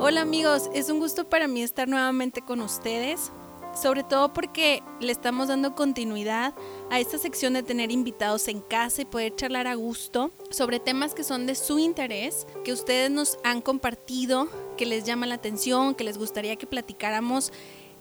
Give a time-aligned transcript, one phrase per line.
[0.00, 3.30] Hola amigos, es un gusto para mí estar nuevamente con ustedes,
[3.74, 6.54] sobre todo porque le estamos dando continuidad
[6.90, 11.12] a esta sección de tener invitados en casa y poder charlar a gusto sobre temas
[11.12, 14.48] que son de su interés, que ustedes nos han compartido,
[14.78, 17.52] que les llama la atención, que les gustaría que platicáramos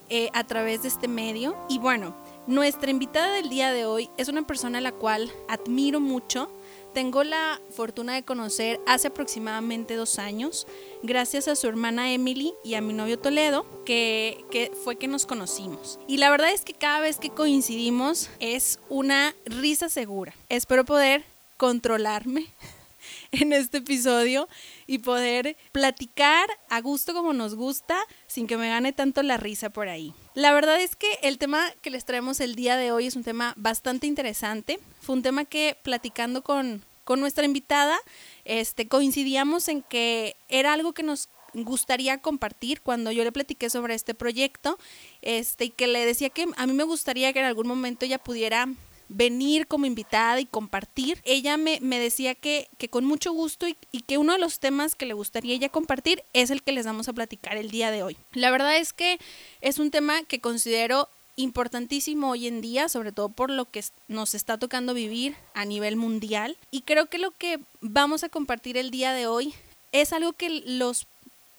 [0.10, 1.56] eh, a través de este medio.
[1.70, 2.16] Y bueno,
[2.48, 6.52] nuestra invitada del día de hoy es una persona a la cual admiro mucho.
[6.94, 10.66] Tengo la fortuna de conocer hace aproximadamente dos años
[11.04, 15.28] gracias a su hermana Emily y a mi novio Toledo, que, que, fue que nos
[15.28, 16.00] conocimos.
[16.08, 20.34] Y la verdad es que cada vez que coincidimos es una risa segura.
[20.50, 21.24] Espero poder
[21.58, 22.48] controlarme
[23.32, 24.48] en este episodio
[24.90, 29.70] y poder platicar a gusto como nos gusta sin que me gane tanto la risa
[29.70, 30.16] por ahí.
[30.34, 33.24] La verdad es que el tema que les traemos el día de hoy es un
[33.24, 34.80] tema bastante interesante.
[35.00, 38.00] Fue un tema que platicando con, con nuestra invitada
[38.46, 43.94] este, coincidíamos en que era algo que nos gustaría compartir cuando yo le platiqué sobre
[43.94, 44.80] este proyecto,
[45.22, 48.18] este, y que le decía que a mí me gustaría que en algún momento ella
[48.18, 48.68] pudiera
[49.10, 51.20] venir como invitada y compartir.
[51.26, 54.60] Ella me, me decía que, que, con mucho gusto y, y, que uno de los
[54.60, 57.92] temas que le gustaría ella compartir es el que les vamos a platicar el día
[57.92, 58.18] de hoy.
[58.34, 59.20] La verdad es que
[59.62, 64.36] es un tema que considero importantísimo hoy en día, sobre todo por lo que nos
[64.36, 66.58] está tocando vivir a nivel mundial.
[66.70, 69.54] Y creo que lo que vamos a compartir el día de hoy
[69.92, 71.08] es algo que los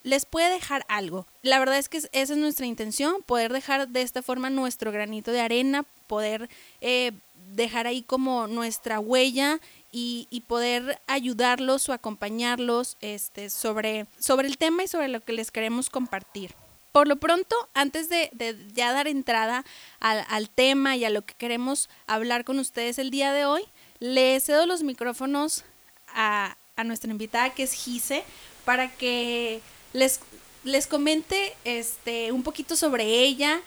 [0.03, 1.27] les puede dejar algo.
[1.43, 5.31] La verdad es que esa es nuestra intención, poder dejar de esta forma nuestro granito
[5.31, 6.49] de arena, poder
[6.81, 7.13] eh,
[7.55, 9.61] dejar ahí como nuestra huella
[9.93, 15.33] y, y, poder ayudarlos o acompañarlos este, sobre, sobre el tema y sobre lo que
[15.33, 16.55] les queremos compartir.
[16.93, 19.65] Por lo pronto, antes de, de ya dar entrada
[20.01, 23.63] al, al, tema y a lo que queremos hablar con ustedes el día de hoy,
[23.99, 25.65] le cedo los micrófonos
[26.09, 28.25] a, a nuestra invitada que es Gise
[28.65, 29.61] para que
[29.93, 30.21] les,
[30.65, 33.61] les comente este, un poquito sobre ella,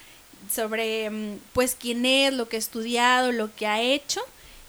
[0.51, 4.21] sobre mm, pues quién es, lo que ha estudiado, lo que ha hecho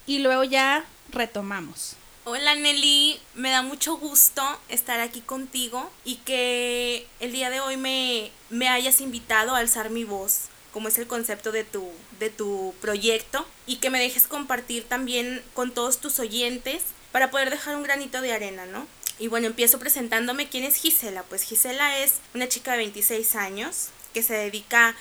[0.07, 1.95] y luego ya retomamos.
[2.27, 7.77] Hola Nelly, me da mucho gusto estar aquí contigo y que el día de hoy
[7.77, 11.87] me, me hayas invitado a alzar mi voz, como es el concepto de tu,
[12.19, 16.81] de tu proyecto, y que me dejes compartir también con todos tus oyentes
[17.11, 18.87] para poder dejar un granito de arena, ¿no?
[19.19, 21.23] Y bueno, empiezo presentándome quién es Gisela.
[21.23, 24.95] Pues Gisela es una chica de 26 años que se dedica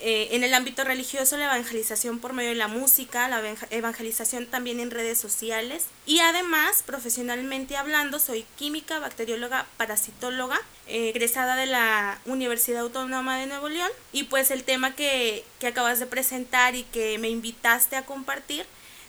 [0.00, 4.78] eh, en el ámbito religioso, la evangelización por medio de la música, la evangelización también
[4.78, 12.20] en redes sociales y además, profesionalmente hablando, soy química, bacterióloga, parasitóloga, eh, egresada de la
[12.26, 16.84] Universidad Autónoma de Nuevo León y pues el tema que, que acabas de presentar y
[16.84, 18.66] que me invitaste a compartir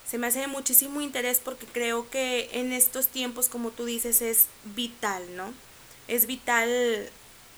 [0.09, 4.23] se me hace de muchísimo interés porque creo que en estos tiempos, como tú dices,
[4.23, 5.53] es vital, ¿no?
[6.07, 7.11] Es vital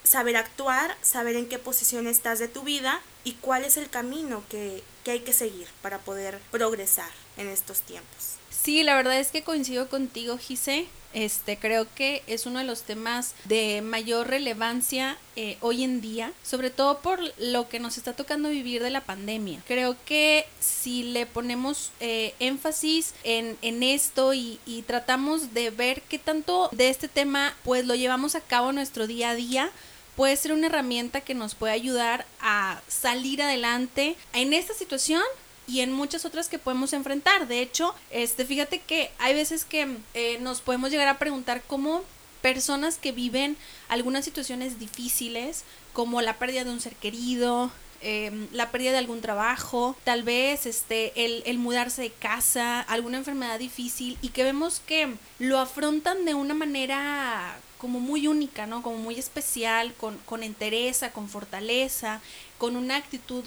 [0.03, 4.43] saber actuar, saber en qué posición estás de tu vida y cuál es el camino
[4.49, 8.37] que, que hay que seguir para poder progresar en estos tiempos.
[8.49, 10.87] Sí, la verdad es que coincido contigo, Gise.
[11.13, 16.31] Este, creo que es uno de los temas de mayor relevancia eh, hoy en día,
[16.41, 19.61] sobre todo por lo que nos está tocando vivir de la pandemia.
[19.67, 26.01] Creo que si le ponemos eh, énfasis en, en esto y, y, tratamos de ver
[26.03, 29.69] qué tanto de este tema pues lo llevamos a cabo en nuestro día a día,
[30.15, 35.23] puede ser una herramienta que nos puede ayudar a salir adelante en esta situación
[35.67, 37.47] y en muchas otras que podemos enfrentar.
[37.47, 42.03] De hecho, este, fíjate que hay veces que eh, nos podemos llegar a preguntar cómo
[42.41, 43.55] personas que viven
[43.87, 45.63] algunas situaciones difíciles,
[45.93, 50.65] como la pérdida de un ser querido, eh, la pérdida de algún trabajo, tal vez
[50.65, 56.33] este, el, mudarse de casa, alguna enfermedad difícil y que vemos que lo afrontan de
[56.33, 58.83] una manera como muy única, ¿no?
[58.83, 62.21] Como muy especial, con, con entereza, con fortaleza,
[62.59, 63.43] con una actitud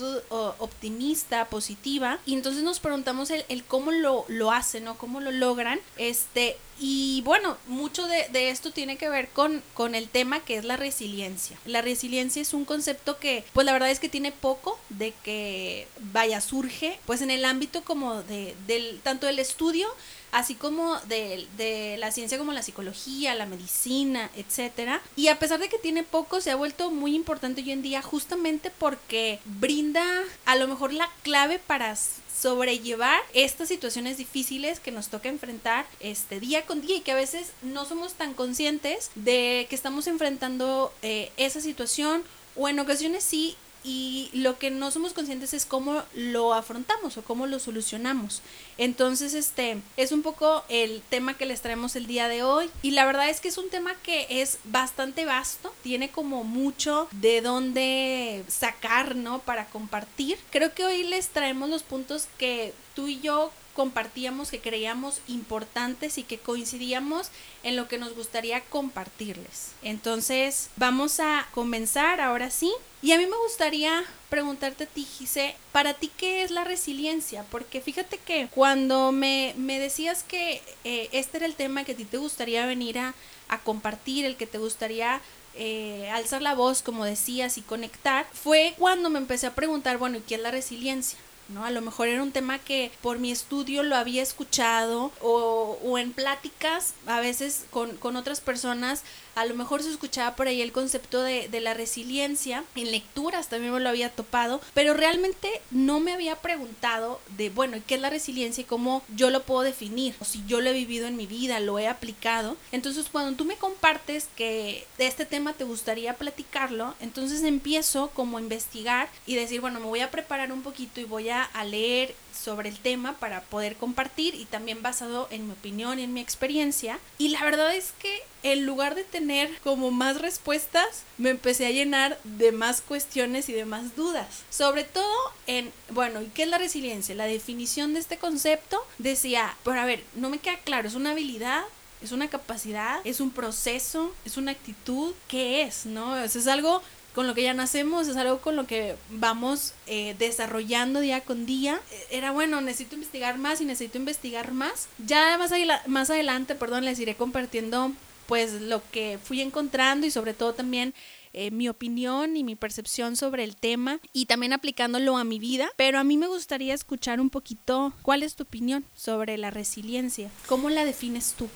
[0.58, 2.18] optimista, positiva.
[2.26, 4.98] Y entonces nos preguntamos el, el cómo lo, lo hacen, ¿no?
[4.98, 5.78] Cómo lo logran.
[5.98, 10.56] Este, y bueno, mucho de, de, esto tiene que ver con, con el tema que
[10.56, 11.56] es la resiliencia.
[11.64, 15.86] La resiliencia es un concepto que, pues la verdad es que tiene poco de que
[16.12, 19.86] vaya, surge, pues en el ámbito como de, del, tanto del estudio,
[20.34, 25.00] así como de, de, la ciencia como la psicología, la medicina, etcétera.
[25.14, 28.02] Y a pesar de que tiene poco, se ha vuelto muy importante hoy en día
[28.02, 30.04] justamente porque brinda
[30.44, 36.40] a lo mejor la clave para sobrellevar estas situaciones difíciles que nos toca enfrentar este
[36.40, 40.92] día con día y que a veces no somos tan conscientes de que estamos enfrentando
[41.02, 42.24] eh, esa situación
[42.56, 47.22] o en ocasiones sí y lo que no somos conscientes es cómo lo afrontamos o
[47.22, 48.40] cómo lo solucionamos.
[48.78, 52.92] Entonces, este es un poco el tema que les traemos el día de hoy y
[52.92, 57.42] la verdad es que es un tema que es bastante vasto, tiene como mucho de
[57.42, 59.40] dónde sacar, ¿no?
[59.40, 60.38] Para compartir.
[60.50, 66.16] Creo que hoy les traemos los puntos que tú y yo compartíamos, que creíamos importantes
[66.18, 67.28] y que coincidíamos
[67.62, 69.72] en lo que nos gustaría compartirles.
[69.82, 72.72] Entonces, vamos a comenzar ahora sí.
[73.02, 77.44] Y a mí me gustaría preguntarte a para ti, ¿qué es la resiliencia?
[77.50, 81.96] Porque fíjate que cuando me, me decías que eh, este era el tema que a
[81.96, 83.14] ti te gustaría venir a,
[83.48, 85.20] a compartir, el que te gustaría
[85.56, 90.18] eh, alzar la voz, como decías, y conectar, fue cuando me empecé a preguntar, bueno,
[90.18, 91.18] ¿y qué es la resiliencia?
[91.48, 91.64] ¿No?
[91.64, 95.98] A lo mejor era un tema que por mi estudio lo había escuchado o, o
[95.98, 99.02] en pláticas, a veces con, con, otras personas,
[99.34, 103.48] a lo mejor se escuchaba por ahí el concepto de, de, la resiliencia, en lecturas
[103.48, 108.00] también me lo había topado, pero realmente no me había preguntado de, bueno, ¿qué es
[108.00, 110.14] la resiliencia y cómo yo lo puedo definir?
[110.20, 112.56] O si yo lo he vivido en mi vida, lo he aplicado.
[112.72, 118.38] Entonces, cuando tú me compartes que de este tema te gustaría platicarlo, entonces empiezo como
[118.38, 121.64] a investigar y decir, bueno, me voy a preparar un poquito y voy a, a
[121.64, 126.12] leer sobre el tema para poder compartir y también basado en mi opinión y en
[126.12, 126.98] mi experiencia.
[127.18, 131.70] Y la verdad es que en lugar de tener como más respuestas, me empecé a
[131.70, 134.26] llenar de más cuestiones y de más dudas.
[134.50, 137.14] Sobre todo en, bueno, ¿y qué es la resiliencia?
[137.14, 141.12] La definición de este concepto decía, pero a ver, no me queda claro, ¿es una
[141.12, 141.62] habilidad?
[142.02, 143.00] ¿Es una capacidad?
[143.04, 144.14] ¿Es un proceso?
[144.26, 145.14] ¿Es una actitud?
[145.26, 145.86] ¿Qué es?
[145.86, 146.18] ¿No?
[146.18, 146.82] Es algo
[147.14, 151.46] con lo que ya nacemos, es algo con lo que vamos eh, desarrollando día con
[151.46, 151.80] día.
[152.10, 154.88] Era bueno, necesito investigar más y necesito investigar más.
[154.98, 155.52] Ya más,
[155.86, 157.92] más adelante, perdón, les iré compartiendo
[158.26, 160.94] pues lo que fui encontrando y sobre todo también
[161.36, 165.68] eh, mi opinión y mi percepción sobre el tema y también aplicándolo a mi vida.
[165.76, 170.30] Pero a mí me gustaría escuchar un poquito cuál es tu opinión sobre la resiliencia.
[170.46, 171.48] ¿Cómo la defines tú?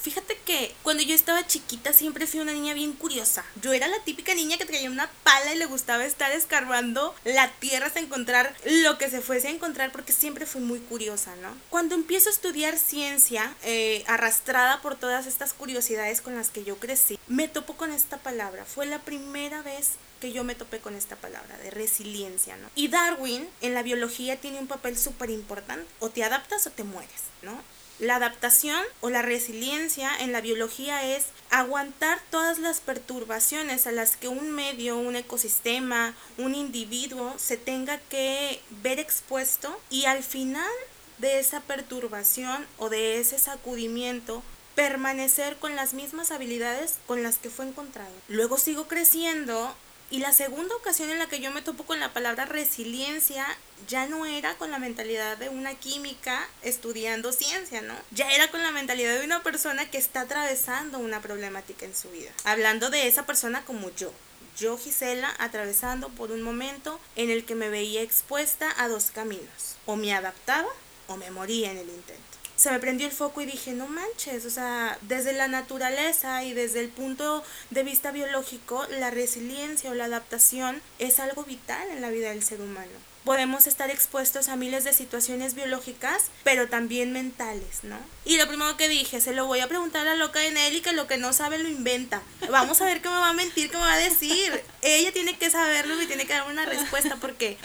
[0.00, 3.44] Fíjate que cuando yo estaba chiquita siempre fui una niña bien curiosa.
[3.62, 7.50] Yo era la típica niña que traía una pala y le gustaba estar escarbando la
[7.58, 11.54] tierra hasta encontrar lo que se fuese a encontrar porque siempre fui muy curiosa, ¿no?
[11.70, 16.76] Cuando empiezo a estudiar ciencia, eh, arrastrada por todas estas curiosidades con las que yo
[16.76, 18.64] crecí, me topo con esta palabra.
[18.64, 22.70] Fue la primera vez que yo me topé con esta palabra de resiliencia, ¿no?
[22.74, 25.86] Y Darwin en la biología tiene un papel súper importante.
[26.00, 27.62] O te adaptas o te mueres, ¿no?
[27.98, 34.16] La adaptación o la resiliencia en la biología es aguantar todas las perturbaciones a las
[34.16, 40.70] que un medio, un ecosistema, un individuo se tenga que ver expuesto y al final
[41.18, 44.44] de esa perturbación o de ese sacudimiento
[44.76, 48.12] permanecer con las mismas habilidades con las que fue encontrado.
[48.28, 49.74] Luego sigo creciendo
[50.10, 53.46] y la segunda ocasión en la que yo me topo con la palabra resiliencia
[53.86, 57.94] ya no era con la mentalidad de una química estudiando ciencia, ¿no?
[58.10, 62.10] Ya era con la mentalidad de una persona que está atravesando una problemática en su
[62.10, 62.30] vida.
[62.44, 64.12] Hablando de esa persona como yo.
[64.56, 69.76] Yo, Gisela, atravesando por un momento en el que me veía expuesta a dos caminos.
[69.84, 70.68] O me adaptaba
[71.06, 74.44] o me moría en el intento se me prendió el foco y dije, no manches,
[74.44, 79.94] o sea, desde la naturaleza y desde el punto de vista biológico, la resiliencia o
[79.94, 82.90] la adaptación es algo vital en la vida del ser humano.
[83.22, 87.96] Podemos estar expuestos a miles de situaciones biológicas, pero también mentales, ¿no?
[88.24, 90.80] Y lo primero que dije, se lo voy a preguntar a la loca de Nelly
[90.80, 92.22] que lo que no sabe lo inventa.
[92.50, 94.60] Vamos a ver qué me va a mentir, qué me va a decir.
[94.82, 97.56] Ella tiene que saberlo y tiene que dar una respuesta porque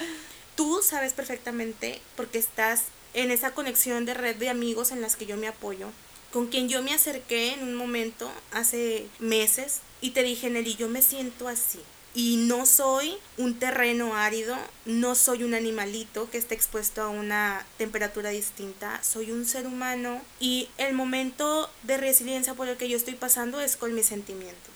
[0.54, 2.82] tú sabes perfectamente porque estás
[3.14, 5.88] en esa conexión de red de amigos en las que yo me apoyo,
[6.32, 10.88] con quien yo me acerqué en un momento hace meses y te dije, Nelly, yo
[10.88, 11.80] me siento así.
[12.16, 17.66] Y no soy un terreno árido, no soy un animalito que esté expuesto a una
[17.76, 22.96] temperatura distinta, soy un ser humano y el momento de resiliencia por el que yo
[22.96, 24.73] estoy pasando es con mis sentimientos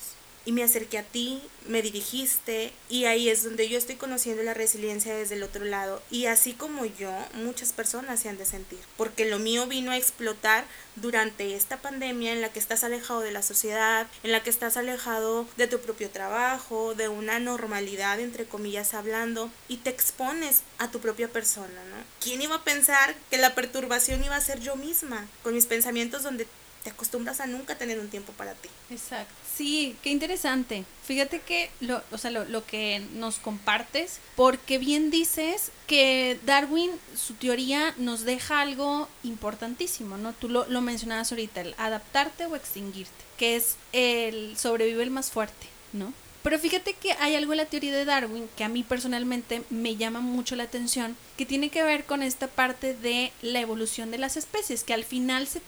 [0.48, 4.54] y me acerqué a ti, me dirigiste y ahí es donde yo estoy conociendo la
[4.54, 8.78] resiliencia desde el otro lado y así como yo, muchas personas se han de sentir,
[8.96, 10.64] porque lo mío vino a explotar
[10.96, 14.78] durante esta pandemia en la que estás alejado de la sociedad, en la que estás
[14.78, 20.90] alejado de tu propio trabajo, de una normalidad entre comillas hablando y te expones a
[20.90, 21.96] tu propia persona, ¿no?
[22.22, 26.22] ¿Quién iba a pensar que la perturbación iba a ser yo misma con mis pensamientos
[26.22, 26.46] donde
[26.90, 28.68] acostumbras a nunca tener un tiempo para ti.
[28.90, 29.32] Exacto.
[29.54, 30.84] Sí, qué interesante.
[31.04, 36.90] Fíjate que lo, o sea, lo, lo, que nos compartes, porque bien dices que Darwin,
[37.16, 40.32] su teoría nos deja algo importantísimo, ¿no?
[40.32, 45.30] Tú lo, lo mencionabas ahorita, el adaptarte o extinguirte, que es el sobrevive el más
[45.30, 46.12] fuerte, ¿no?
[46.42, 49.96] Pero fíjate que hay algo en la teoría de Darwin que a mí personalmente me
[49.96, 54.18] llama mucho la atención, que tiene que ver con esta parte de la evolución de
[54.18, 55.60] las especies, que al final se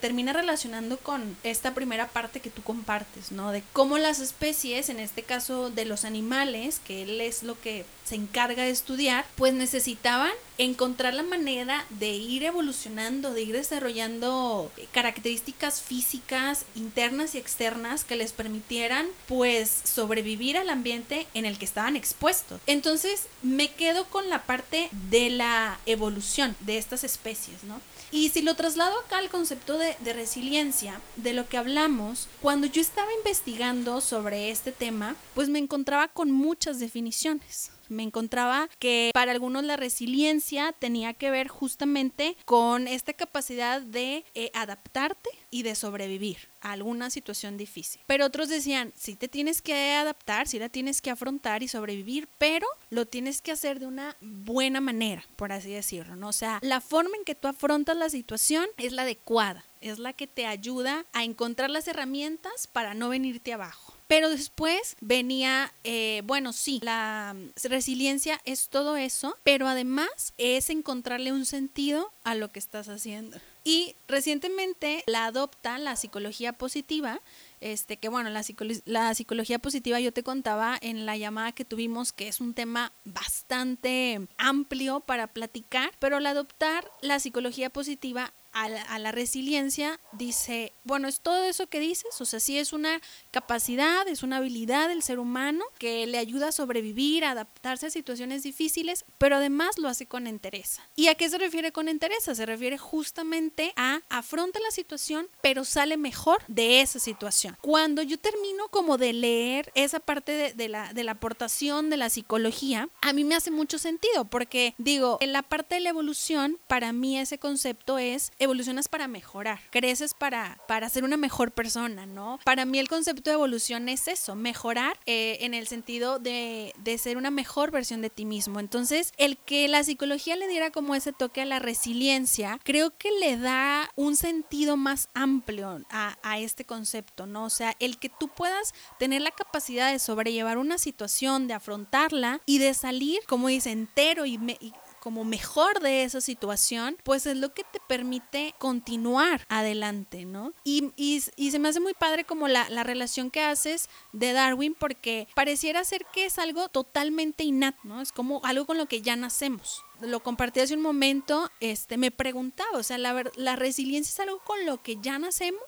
[0.00, 3.52] termina relacionando con esta primera parte que tú compartes, ¿no?
[3.52, 7.84] De cómo las especies, en este caso de los animales, que él es lo que
[8.04, 14.70] se encarga de estudiar, pues necesitaban encontrar la manera de ir evolucionando, de ir desarrollando
[14.92, 21.64] características físicas internas y externas que les permitieran pues sobrevivir al ambiente en el que
[21.64, 22.60] estaban expuestos.
[22.66, 27.80] Entonces me quedo con la parte de la evolución de estas especies, ¿no?
[28.10, 32.66] Y si lo traslado acá al concepto de, de, resiliencia, de lo que hablamos, cuando
[32.66, 39.10] yo estaba investigando sobre este tema, pues me encontraba con muchas definiciones me encontraba que
[39.14, 45.62] para algunos la resiliencia tenía que ver justamente con esta capacidad de eh, adaptarte y
[45.62, 48.00] de sobrevivir a alguna situación difícil.
[48.06, 52.28] Pero otros decían, sí te tienes que adaptar, sí la tienes que afrontar y sobrevivir,
[52.38, 56.28] pero lo tienes que hacer de una buena manera, por así decirlo, ¿no?
[56.28, 60.12] O sea, la forma en que tú afrontas la situación es la adecuada, es la
[60.12, 63.91] que te ayuda a encontrar las herramientas para no venirte abajo.
[64.12, 71.32] Pero después venía, eh, bueno, sí, la resiliencia es todo eso, pero además es encontrarle
[71.32, 73.38] un sentido a lo que estás haciendo.
[73.64, 77.22] Y recientemente la adopta la psicología positiva,
[77.62, 78.44] este que bueno, la,
[78.84, 82.92] la, psicología positiva yo te contaba en la llamada que tuvimos que es un tema
[83.04, 91.08] bastante amplio para platicar, pero al adoptar la psicología positiva a la, resiliencia, dice, bueno,
[91.08, 95.02] es todo eso que dices, o sea, sí es una capacidad, es una habilidad del
[95.02, 99.88] ser humano que le ayuda a sobrevivir, a adaptarse a situaciones difíciles, pero además lo
[99.88, 100.88] hace con entereza.
[100.96, 102.34] ¿Y a qué se refiere con entereza?
[102.34, 107.56] Se refiere justamente a afronta la situación, pero sale mejor de esa situación.
[107.60, 111.96] Cuando yo termino como de leer esa parte de, de la, de la aportación de
[111.96, 115.90] la psicología, a mí me hace mucho sentido, porque digo, en la parte de la
[115.90, 121.52] evolución, para mí ese concepto es evolucionas para mejorar, creces para, para ser una mejor
[121.52, 122.38] persona, ¿no?
[122.44, 126.98] Para mí el concepto de evolución es eso, mejorar eh, en el sentido de, de
[126.98, 128.60] ser una mejor versión de ti mismo.
[128.60, 133.10] Entonces, el que la psicología le diera como ese toque a la resiliencia, creo que
[133.12, 137.44] le da un sentido más amplio a, a este concepto, ¿no?
[137.44, 142.40] O sea, el que tú puedas tener la capacidad de sobrellevar una situación, de afrontarla
[142.46, 144.72] y de salir, como dice, entero y, me, y
[145.02, 150.52] como mejor de esa situación, pues es lo que te permite continuar adelante, ¿no?
[150.62, 154.76] Y, y, se me hace muy padre como la, la, relación que haces de Darwin
[154.78, 158.00] porque pareciera ser que es algo totalmente innato, ¿no?
[158.00, 162.10] Es como algo con lo que ya nacemos lo compartí hace un momento, este, me
[162.10, 165.62] preguntaba, o sea, la, la resiliencia es algo con lo que ya nacemos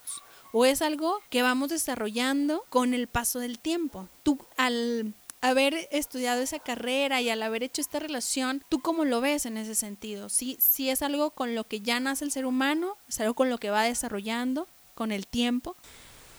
[0.52, 4.08] o es algo que vamos desarrollando con el paso del tiempo.
[4.22, 9.20] Tú al haber estudiado esa carrera y al haber hecho esta relación, ¿tú cómo lo
[9.20, 10.30] ves en ese sentido?
[10.30, 12.96] ¿Sí, sí es algo con lo que ya nace el ser humano?
[13.10, 15.76] ¿Es algo con lo que va desarrollando con el tiempo?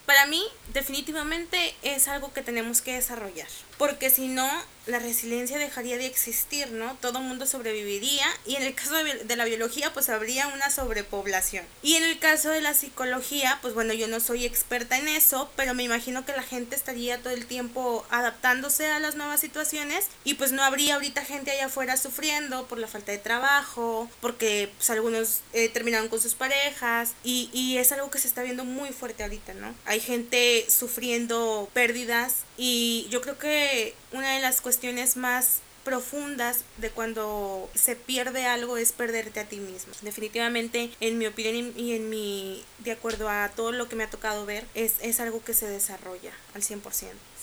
[0.07, 0.43] Para mí,
[0.73, 3.47] definitivamente es algo que tenemos que desarrollar,
[3.77, 4.49] porque si no,
[4.87, 6.95] la resiliencia dejaría de existir, ¿no?
[7.01, 11.65] Todo mundo sobreviviría y en el caso de, la biología pues habría una sobrepoblación.
[11.81, 15.49] Y en el caso de la psicología, pues bueno, yo no soy experta en eso,
[15.55, 20.05] pero me imagino que la gente estaría todo el tiempo adaptándose a las nuevas situaciones
[20.23, 24.71] y pues no habría ahorita gente allá afuera sufriendo por la falta de trabajo, porque
[24.77, 28.63] pues algunos eh, terminaron con sus parejas y, y es algo que se está viendo
[28.63, 29.73] muy fuerte ahorita, ¿no?
[29.85, 36.89] Hay gente sufriendo pérdidas y yo creo que una de las cuestiones más profundas de
[36.89, 39.93] cuando se pierde algo es perderte a ti mismo.
[40.01, 44.09] Definitivamente, en mi opinión y en mi, de acuerdo a todo lo que me ha
[44.09, 46.81] tocado ver, es, es algo que se desarrolla al 100%.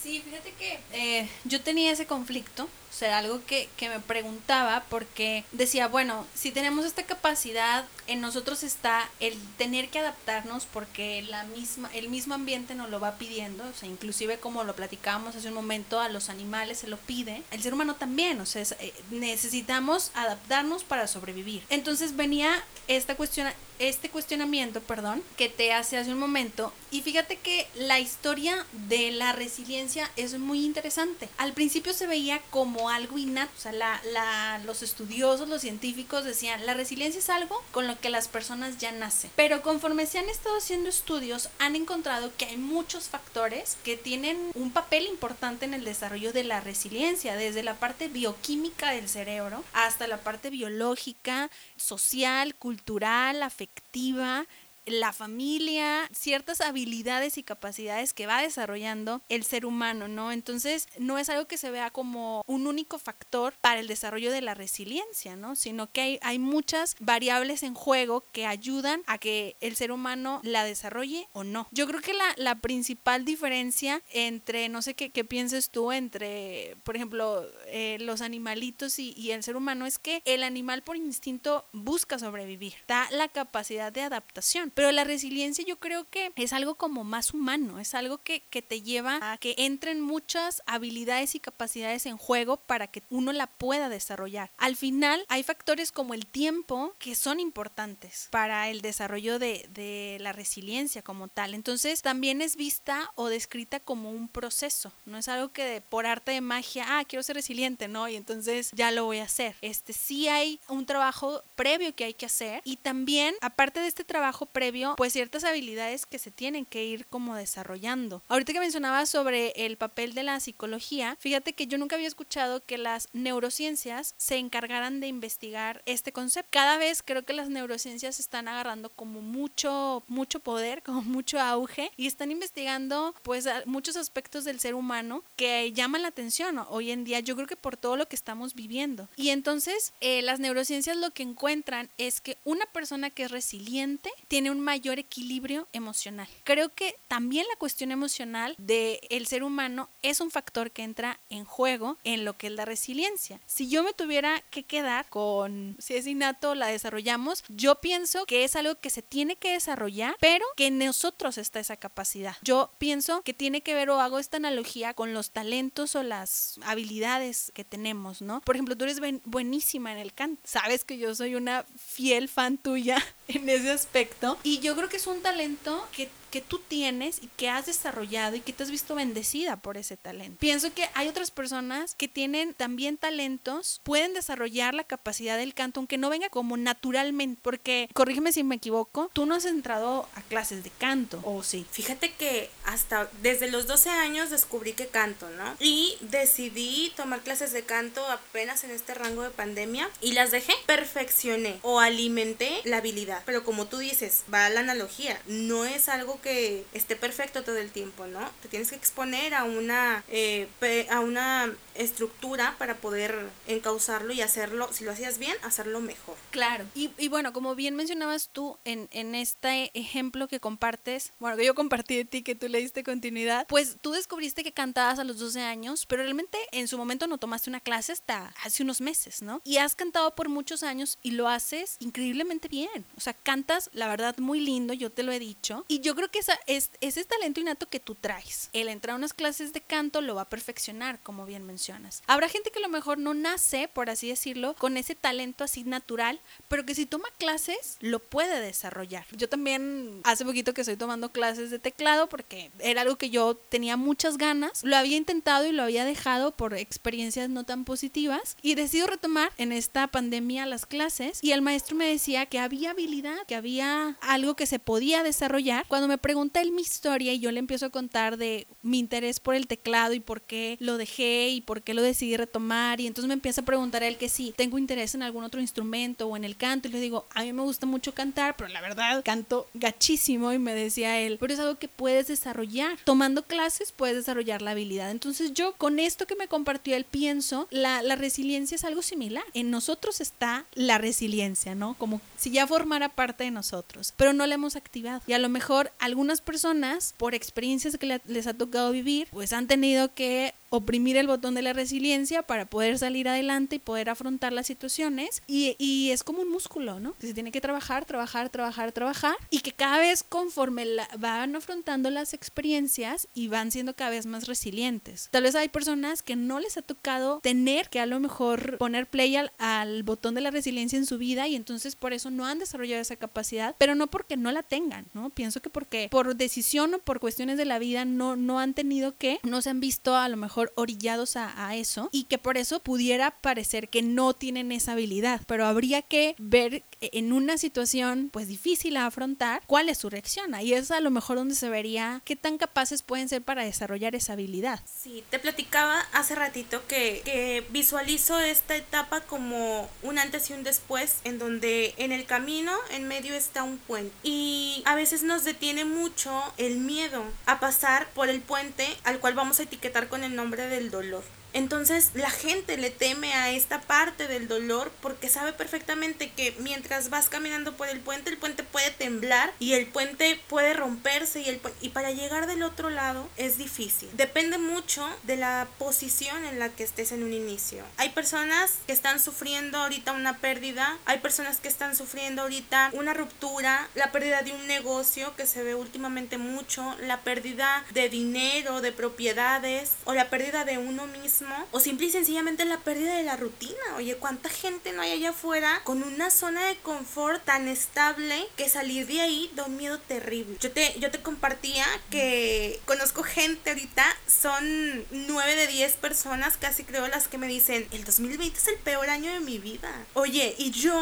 [0.03, 4.85] Sí, fíjate que eh, yo tenía ese conflicto, o sea, algo que, que me preguntaba
[4.91, 11.23] porque decía, bueno, si tenemos esta capacidad, en nosotros está el tener que adaptarnos porque
[11.23, 15.35] la misma, el mismo ambiente nos lo va pidiendo, o sea, inclusive como lo platicábamos
[15.35, 18.63] hace un momento, a los animales se lo pide, el ser humano también, o sea,
[18.81, 21.63] eh, necesitamos adaptarnos para sobrevivir.
[21.71, 23.49] Entonces venía esta cuestión
[23.89, 26.73] este cuestionamiento, perdón, que te hace hace un momento.
[26.91, 31.29] Y fíjate que la historia de la resiliencia es muy interesante.
[31.37, 36.65] Al principio se veía como algo innato, o sea, la, los estudiosos, los científicos decían,
[36.67, 39.31] la resiliencia es algo con lo que las personas ya nacen.
[39.37, 44.39] Pero conforme se han estado haciendo estudios, han encontrado que hay muchos factores que tienen
[44.55, 49.65] un papel importante en el desarrollo de la resiliencia, desde la parte bioquímica del cerebro
[49.73, 54.47] hasta la parte biológica, social, cultural, afectiva
[54.87, 60.33] la familia, ciertas habilidades y capacidades que va desarrollando el ser humano, ¿no?
[60.33, 64.41] Entonces, no es algo que se vea como un único factor para el desarrollo de
[64.41, 65.57] la resiliencia, ¿no?
[65.57, 70.41] Sino que hay, hay muchas variables en juego que ayudan a que el ser humano
[70.43, 71.69] la desarrolle o no.
[71.71, 76.77] Yo creo que la, la principal diferencia entre, no sé qué, qué pienses tú, entre,
[76.83, 80.97] por ejemplo, eh, los animalitos y, y el ser humano es que el animal por
[80.97, 86.53] instinto busca sobrevivir, da la capacidad de adaptación, pero la resiliencia yo creo que es
[86.53, 91.35] algo como más humano, es algo que, que te lleva a que entren muchas habilidades
[91.35, 94.51] y capacidades en juego para que uno la pueda desarrollar.
[94.57, 100.19] Al final hay factores como el tiempo que son importantes para el desarrollo de, de
[100.21, 101.55] la resiliencia como tal.
[101.55, 106.33] Entonces también es vista o descrita como un proceso, no es algo que por arte
[106.33, 108.09] de magia, ah, quiero ser resiliente, ¿no?
[108.09, 109.57] Y entonces ya lo voy a hacer.
[109.61, 114.05] Este sí hay un trabajo previo que hay que hacer y también aparte de este
[114.05, 114.62] trabajo previo,
[114.97, 118.23] pues ciertas habilidades que se tienen que ir como desarrollando.
[118.29, 122.65] Ahorita que mencionaba sobre el papel de la psicología, fíjate que yo nunca había escuchado
[122.65, 126.49] que las neurociencias se encargaran de investigar este concepto.
[126.51, 131.91] Cada vez creo que las neurociencias están agarrando como mucho mucho poder, como mucho auge
[131.97, 137.05] y están investigando pues muchos aspectos del ser humano que llaman la atención hoy en
[137.05, 137.21] día.
[137.21, 139.09] Yo creo que por todo lo que estamos viviendo.
[139.17, 144.11] Y entonces eh, las neurociencias lo que encuentran es que una persona que es resiliente
[144.29, 146.29] tiene un mayor equilibrio emocional.
[146.45, 151.19] Creo que también la cuestión emocional del el ser humano es un factor que entra
[151.31, 153.41] en juego en lo que es la resiliencia.
[153.47, 158.45] Si yo me tuviera que quedar con si es innato, la desarrollamos, yo pienso que
[158.45, 162.37] es algo que se tiene que desarrollar, pero que en nosotros está esa capacidad.
[162.43, 166.59] Yo pienso que tiene que ver o hago esta analogía con los talentos o las
[166.65, 168.41] habilidades que tenemos, ¿no?
[168.43, 170.41] Por ejemplo, tú eres buenísima en el canto.
[170.45, 173.03] Sabes que yo soy una fiel fan tuya
[173.35, 174.39] en ese aspecto.
[174.43, 178.35] Y yo creo que es un talento que que tú tienes y que has desarrollado
[178.35, 180.39] y que te has visto bendecida por ese talento.
[180.41, 185.79] Pienso que hay otras personas que tienen también talentos, pueden desarrollar la capacidad del canto,
[185.79, 190.23] aunque no venga como naturalmente, porque, corrígeme si me equivoco, tú no has entrado a
[190.23, 191.67] clases de canto, ¿o sí?
[191.71, 195.55] Fíjate que hasta desde los 12 años descubrí que canto, ¿no?
[195.61, 200.55] Y decidí tomar clases de canto apenas en este rango de pandemia y las dejé,
[200.65, 203.23] perfeccioné o alimenté la habilidad.
[203.27, 207.71] Pero como tú dices, va la analogía, no es algo que esté perfecto todo el
[207.71, 208.21] tiempo, ¿no?
[208.41, 210.49] Te tienes que exponer a una, eh,
[210.91, 216.17] a una estructura para poder encauzarlo y hacerlo, si lo hacías bien, hacerlo mejor.
[216.31, 216.65] Claro.
[216.75, 221.45] Y, y bueno, como bien mencionabas tú en, en este ejemplo que compartes, bueno, que
[221.45, 225.05] yo compartí de ti, que tú le diste continuidad, pues tú descubriste que cantabas a
[225.05, 228.81] los 12 años, pero realmente en su momento no tomaste una clase hasta hace unos
[228.81, 229.41] meses, ¿no?
[229.45, 232.85] Y has cantado por muchos años y lo haces increíblemente bien.
[232.97, 235.65] O sea, cantas, la verdad, muy lindo, yo te lo he dicho.
[235.69, 238.49] Y yo creo que esa, es, ese talento innato que tú traes.
[238.53, 242.03] El entrar a unas clases de canto lo va a perfeccionar, como bien mencionas.
[242.07, 245.65] Habrá gente que a lo mejor no nace, por así decirlo, con ese talento así
[245.65, 249.07] natural, pero que si toma clases lo puede desarrollar.
[249.13, 253.35] Yo también hace poquito que estoy tomando clases de teclado porque era algo que yo
[253.35, 254.63] tenía muchas ganas.
[254.63, 259.33] Lo había intentado y lo había dejado por experiencias no tan positivas y decido retomar
[259.39, 263.97] en esta pandemia las clases y el maestro me decía que había habilidad, que había
[264.01, 265.65] algo que se podía desarrollar.
[265.69, 269.21] Cuando me pregunta él mi historia y yo le empiezo a contar de mi interés
[269.21, 272.87] por el teclado y por qué lo dejé y por qué lo decidí retomar y
[272.87, 276.17] entonces me empieza a preguntar él que si tengo interés en algún otro instrumento o
[276.17, 279.03] en el canto y le digo, a mí me gusta mucho cantar, pero la verdad
[279.05, 282.79] canto gachísimo y me decía él, pero es algo que puedes desarrollar.
[282.85, 284.91] Tomando clases puedes desarrollar la habilidad.
[284.91, 289.25] Entonces yo con esto que me compartió él pienso, la, la resiliencia es algo similar.
[289.35, 291.75] En nosotros está la resiliencia, ¿no?
[291.79, 295.01] Como si ya formara parte de nosotros, pero no la hemos activado.
[295.07, 299.47] Y a lo mejor algunas personas, por experiencias que les ha tocado vivir, pues han
[299.47, 304.33] tenido que oprimir el botón de la resiliencia para poder salir adelante y poder afrontar
[304.33, 305.23] las situaciones.
[305.27, 306.93] Y, y es como un músculo, ¿no?
[306.99, 309.17] Que se tiene que trabajar, trabajar, trabajar, trabajar.
[309.31, 314.05] Y que cada vez conforme la, van afrontando las experiencias y van siendo cada vez
[314.05, 315.09] más resilientes.
[315.11, 318.87] Tal vez hay personas que no les ha tocado tener que a lo mejor poner
[318.87, 322.27] play al, al botón de la resiliencia en su vida y entonces por eso no
[322.27, 325.11] han desarrollado esa capacidad, pero no porque no la tengan, ¿no?
[325.11, 328.97] Pienso que porque por decisión o por cuestiones de la vida no, no han tenido
[328.97, 332.61] que, no se han visto a lo mejor orillados a, eso y que por eso
[332.61, 338.29] pudiera parecer que no tienen esa habilidad, pero habría que ver en una situación pues
[338.29, 340.35] difícil a afrontar, ¿cuál es su reacción?
[340.35, 343.95] Ahí es a lo mejor donde se vería qué tan capaces pueden ser para desarrollar
[343.95, 344.61] esa habilidad.
[344.65, 350.43] Sí, te platicaba hace ratito que, que visualizo esta etapa como un antes y un
[350.43, 353.95] después, en donde en el camino, en medio está un puente.
[354.03, 359.15] Y a veces nos detiene mucho el miedo a pasar por el puente al cual
[359.15, 361.03] vamos a etiquetar con el nombre del dolor.
[361.33, 366.91] Entonces la gente le teme a esta parte del dolor porque sabe perfectamente que mientras
[366.91, 371.29] vas caminando por el puente, el puente puede temblar y el puente puede romperse y,
[371.29, 373.89] el y para llegar del otro lado es difícil.
[373.95, 377.65] Depende mucho de la posición en la que estés en un inicio.
[377.77, 382.95] Hay personas que están sufriendo ahorita una pérdida, hay personas que están sufriendo ahorita una
[382.95, 388.61] ruptura, la pérdida de un negocio que se ve últimamente mucho, la pérdida de dinero,
[388.61, 393.03] de propiedades o la pérdida de uno mismo o simple y sencillamente la pérdida de
[393.03, 393.53] la rutina.
[393.77, 398.49] Oye, ¿cuánta gente no hay allá afuera con una zona de confort tan estable que
[398.49, 400.37] salir de ahí da un miedo terrible?
[400.41, 406.65] Yo te, yo te compartía que conozco gente ahorita, son 9 de 10 personas, casi
[406.65, 409.71] creo las que me dicen, el 2020 es el peor año de mi vida.
[409.95, 410.73] Oye, y yo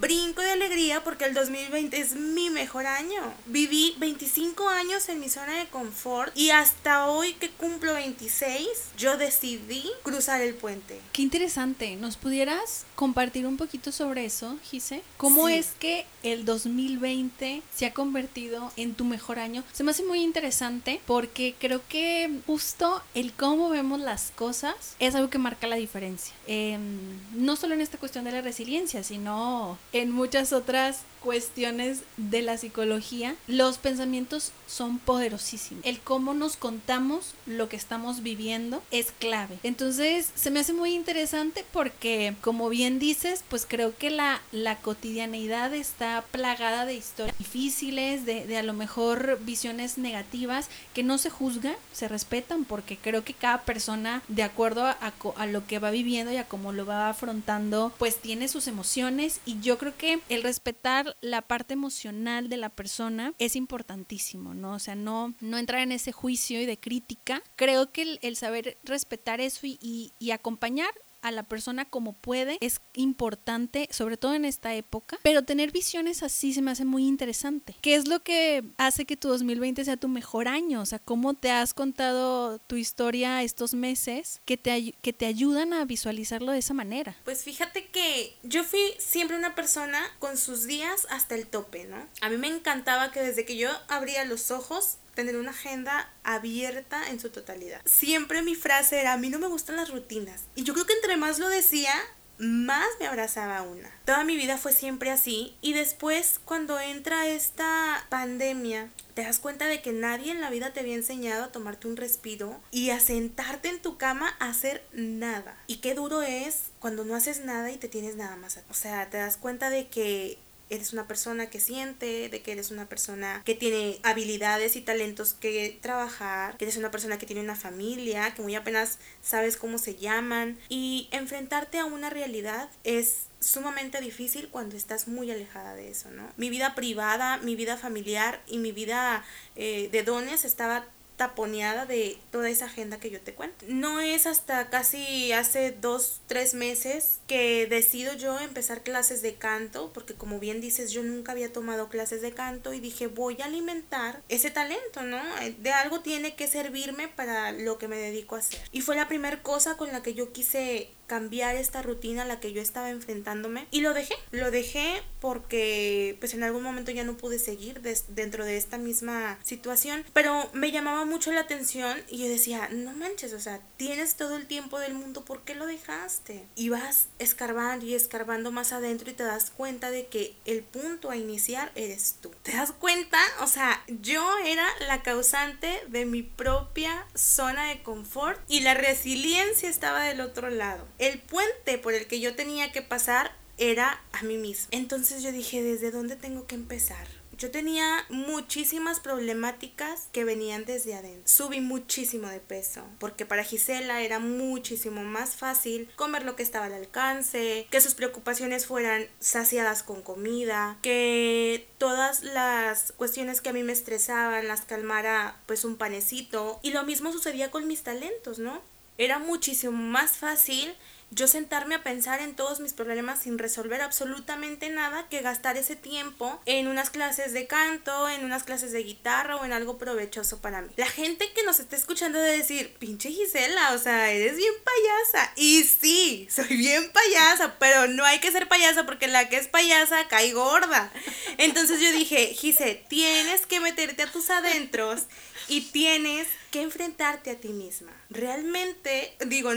[0.00, 3.34] brinco de alegría porque el 2020 es mi mejor año.
[3.46, 9.16] Viví 25 años en mi zona de confort y hasta hoy que cumplo 26, yo
[9.16, 11.00] decidí cruzar el puente.
[11.12, 11.96] Qué interesante.
[11.96, 15.02] ¿Nos pudieras compartir un poquito sobre eso, Gise?
[15.16, 19.64] ¿Cómo es que el 2020 se ha convertido en tu mejor año?
[19.72, 25.14] Se me hace muy interesante porque creo que justo el cómo vemos las cosas es
[25.14, 26.34] algo que marca la diferencia.
[26.46, 32.42] Em, no solo en esta cuestión de la resiliencia, sino en muchas otras cuestiones de
[32.42, 35.84] la psicología, los pensamientos son poderosísimos.
[35.84, 39.58] El cómo nos contamos lo que estamos viviendo es clave.
[39.62, 44.76] Entonces, se me hace muy interesante porque, como bien dices, pues creo que la, la
[44.76, 51.18] cotidianeidad está plagada de historias difíciles, de, de a lo mejor visiones negativas que no
[51.18, 54.96] se juzgan, se respetan porque creo que cada persona, de acuerdo a,
[55.36, 59.40] a lo que va viviendo y a cómo lo va afrontando, pues tiene sus emociones
[59.44, 64.74] y yo creo que el respetar la parte emocional de la persona es importantísimo, ¿no?
[64.74, 67.42] O sea, no, no entrar en ese juicio y de crítica.
[67.56, 70.90] Creo que el, saber respetar eso y, y acompañar
[71.22, 76.22] a la persona como puede es importante, sobre todo en esta época, pero tener visiones
[76.22, 77.76] así se me hace muy interesante.
[77.80, 80.80] ¿Qué es lo que hace que tu 2020 sea tu mejor año?
[80.80, 85.72] O sea, ¿cómo te has contado tu historia estos meses que te, que te ayudan
[85.72, 87.16] a visualizarlo de esa manera?
[87.24, 92.06] Pues fíjate que yo fui siempre una persona con sus días hasta el tope, ¿no?
[92.20, 97.10] A mí me encantaba que desde que yo abría los ojos tener una agenda abierta
[97.10, 97.80] en su totalidad.
[97.84, 100.42] Siempre mi frase era, a mí no me gustan las rutinas.
[100.54, 101.92] Y yo creo que entre más lo decía,
[102.38, 103.90] más me abrazaba una.
[104.04, 109.66] Toda mi vida fue siempre así y después cuando entra esta pandemia te das cuenta
[109.66, 112.98] de que nadie en la vida te había enseñado a tomarte un respiro y a
[112.98, 115.56] sentarte en tu cama a hacer nada.
[115.66, 118.58] Y qué duro es cuando no haces nada y te tienes nada más.
[118.70, 120.38] O sea, te das cuenta de que
[120.74, 125.34] eres una persona que siente, de que eres una persona que tiene habilidades y talentos
[125.34, 129.78] que trabajar, que eres una persona que tiene una familia, que muy apenas sabes cómo
[129.78, 135.90] se llaman y enfrentarte a una realidad es sumamente difícil cuando estás muy alejada de
[135.90, 136.30] eso, ¿no?
[136.36, 139.24] Mi vida privada, mi vida familiar y mi vida
[139.56, 140.86] eh, de dones estaba
[141.22, 143.64] taponeada de toda esa agenda que yo te cuento.
[143.68, 149.92] No es hasta casi hace dos, tres meses que decido yo empezar clases de canto,
[149.94, 153.44] porque como bien dices, yo nunca había tomado clases de canto y dije, voy a
[153.44, 155.22] alimentar ese talento, ¿no?
[155.58, 158.60] De algo tiene que servirme para lo que me dedico a hacer.
[158.72, 162.40] Y fue la primera cosa con la que yo quise cambiar esta rutina a la
[162.40, 167.04] que yo estaba enfrentándome y lo dejé, lo dejé porque pues en algún momento ya
[167.04, 172.16] no pude seguir dentro de esta misma situación, pero me llamaba mucho la atención y
[172.16, 175.66] yo decía, no manches, o sea, tienes todo el tiempo del mundo, ¿por qué lo
[175.66, 176.46] dejaste?
[176.54, 181.10] Y vas escarbando y escarbando más adentro y te das cuenta de que el punto
[181.10, 182.32] a iniciar eres tú.
[182.42, 183.18] ¿Te das cuenta?
[183.42, 189.68] O sea, yo era la causante de mi propia zona de confort y la resiliencia
[189.68, 194.22] estaba del otro lado el puente por el que yo tenía que pasar era a
[194.22, 194.68] mí mismo.
[194.70, 197.08] Entonces yo dije, ¿desde dónde tengo que empezar?
[197.36, 201.24] Yo tenía muchísimas problemáticas que venían desde adentro.
[201.26, 206.66] Subí muchísimo de peso, porque para Gisela era muchísimo más fácil comer lo que estaba
[206.66, 213.52] al alcance, que sus preocupaciones fueran saciadas con comida, que todas las cuestiones que a
[213.52, 216.60] mí me estresaban las calmara pues un panecito.
[216.62, 218.62] Y lo mismo sucedía con mis talentos, ¿no?
[218.98, 220.74] Era muchísimo más fácil
[221.14, 225.76] yo sentarme a pensar en todos mis problemas sin resolver absolutamente nada que gastar ese
[225.76, 230.40] tiempo en unas clases de canto, en unas clases de guitarra o en algo provechoso
[230.40, 230.70] para mí.
[230.76, 235.32] La gente que nos está escuchando de decir, pinche Gisela, o sea, eres bien payasa.
[235.36, 239.48] Y sí, soy bien payasa, pero no hay que ser payasa porque la que es
[239.48, 240.90] payasa cae gorda.
[241.36, 245.02] Entonces yo dije, Gise, tienes que meterte a tus adentros
[245.46, 247.90] y tienes que enfrentarte a ti misma.
[248.10, 249.50] Realmente, digo,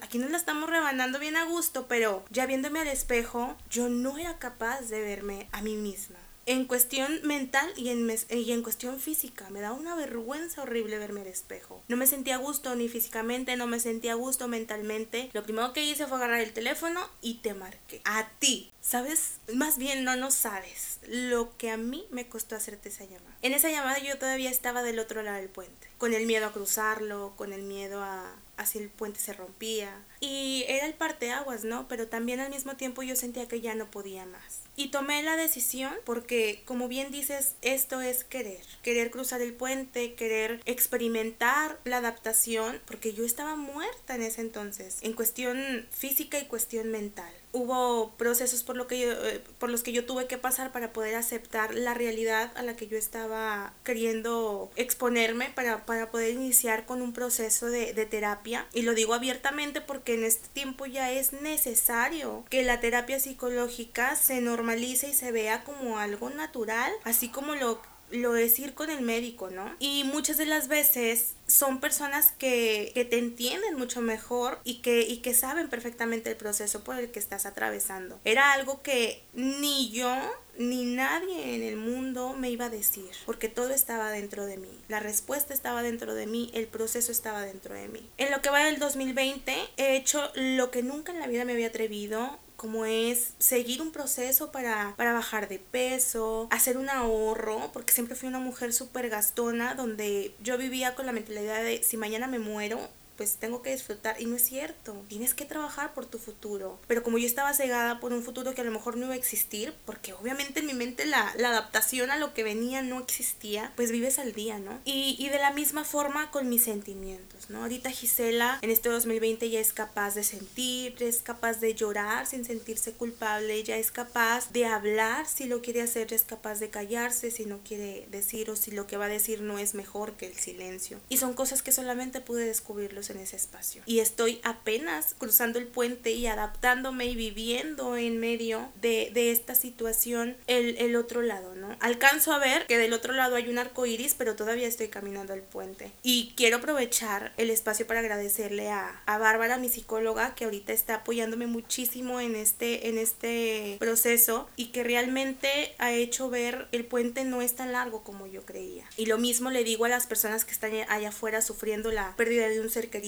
[0.00, 4.16] aquí nos la estamos rebanando bien a gusto, pero ya viéndome al espejo, yo no
[4.16, 6.19] era capaz de verme a mí misma
[6.50, 9.48] en cuestión mental y en, y en cuestión física.
[9.50, 11.80] Me da una vergüenza horrible verme al espejo.
[11.86, 15.30] No me sentía a gusto ni físicamente, no me sentía a gusto mentalmente.
[15.32, 18.00] Lo primero que hice fue agarrar el teléfono y te marqué.
[18.04, 18.72] A ti.
[18.80, 19.34] ¿Sabes?
[19.52, 23.36] Más bien no, no sabes lo que a mí me costó hacerte esa llamada.
[23.42, 26.52] En esa llamada yo todavía estaba del otro lado del puente, con el miedo a
[26.52, 28.34] cruzarlo, con el miedo a,
[28.64, 29.94] si el puente se rompía.
[30.20, 31.88] Y era el parteaguas, ¿no?
[31.88, 34.60] Pero también al mismo tiempo yo sentía que ya no podía más.
[34.80, 38.64] Y tomé la decisión porque, como bien dices, esto es querer.
[38.80, 44.96] Querer cruzar el puente, querer experimentar la adaptación, porque yo estaba muerta en ese entonces,
[45.02, 49.82] en cuestión física y cuestión mental hubo procesos por, lo que yo, eh, por los
[49.82, 53.74] que yo tuve que pasar para poder aceptar la realidad a la que yo estaba
[53.84, 58.66] queriendo exponerme para, para poder iniciar con un proceso de, de, terapia.
[58.72, 64.16] Y lo digo abiertamente porque en este tiempo ya es necesario que la terapia psicológica
[64.16, 68.90] se normalice y se vea como algo natural, así como lo lo es ir con
[68.90, 69.74] el médico, ¿no?
[69.78, 75.02] Y muchas de las veces son personas que, que te entienden mucho mejor y que,
[75.02, 78.20] y que saben perfectamente el proceso por el que estás atravesando.
[78.24, 80.16] Era algo que ni yo
[80.58, 84.68] ni nadie en el mundo me iba a decir, porque todo estaba dentro de mí.
[84.88, 88.06] La respuesta estaba dentro de mí, el proceso estaba dentro de mí.
[88.18, 91.52] En lo que va del 2020 he hecho lo que nunca en la vida me
[91.52, 97.70] había atrevido como es seguir un proceso para, para bajar de peso, hacer un ahorro,
[97.72, 101.96] porque siempre fui una mujer súper gastona, donde yo vivía con la mentalidad de si
[101.96, 102.78] mañana me muero,
[103.20, 104.18] pues tengo que disfrutar.
[104.18, 105.04] Y no es cierto.
[105.08, 106.78] Tienes que trabajar por tu futuro.
[106.86, 109.18] Pero como yo estaba cegada por un futuro que a lo mejor no iba a
[109.18, 113.74] existir, porque obviamente en mi mente la, la adaptación a lo que venía no existía,
[113.76, 114.80] pues vives al día, ¿no?
[114.86, 117.60] Y, y de la misma forma con mis sentimientos, ¿no?
[117.60, 122.46] Ahorita Gisela en este 2020 ya es capaz de sentir, es capaz de llorar sin
[122.46, 126.70] sentirse culpable, ya es capaz de hablar si lo quiere hacer, ya es capaz de
[126.70, 130.14] callarse si no quiere decir o si lo que va a decir no es mejor
[130.14, 130.98] que el silencio.
[131.10, 133.82] Y son cosas que solamente pude descubrirlos en ese espacio.
[133.86, 139.54] Y estoy apenas cruzando el puente y adaptándome y viviendo en medio de, de esta
[139.54, 141.76] situación el, el, otro lado, ¿no?
[141.80, 145.34] Alcanzo a ver que del otro lado hay un arco iris, pero todavía estoy caminando
[145.34, 145.92] el puente.
[146.02, 150.96] Y quiero aprovechar el espacio para agradecerle a, a Bárbara, mi psicóloga, que ahorita está
[150.96, 157.24] apoyándome muchísimo en este, en este proceso y que realmente ha hecho ver el puente
[157.24, 158.84] no es tan largo como yo creía.
[158.96, 162.48] Y lo mismo le digo a las personas que están allá afuera sufriendo la pérdida
[162.48, 162.99] de un ser querido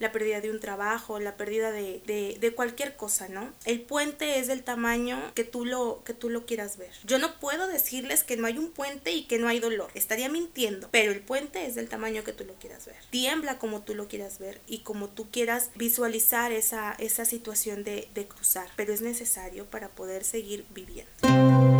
[0.00, 3.52] la pérdida de un trabajo, la pérdida de, de, cualquier cosa, ¿no?
[3.64, 6.90] El puente es del tamaño que tú, lo, que tú lo quieras ver.
[7.04, 10.28] Yo no puedo decirles que no hay un puente y que no hay dolor, estaría
[10.28, 12.96] mintiendo, pero el puente es del tamaño que tú lo quieras ver.
[13.10, 18.08] Tiembla como tú lo quieras ver y como tú quieras visualizar esa, esa situación de,
[18.14, 21.77] de cruzar, pero es necesario para poder seguir viviendo.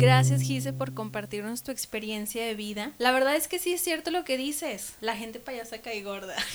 [0.00, 2.92] Gracias, Gise, por compartirnos tu experiencia de vida.
[2.98, 4.94] La verdad es que sí es cierto lo que dices.
[5.00, 6.34] La gente payasa cae gorda.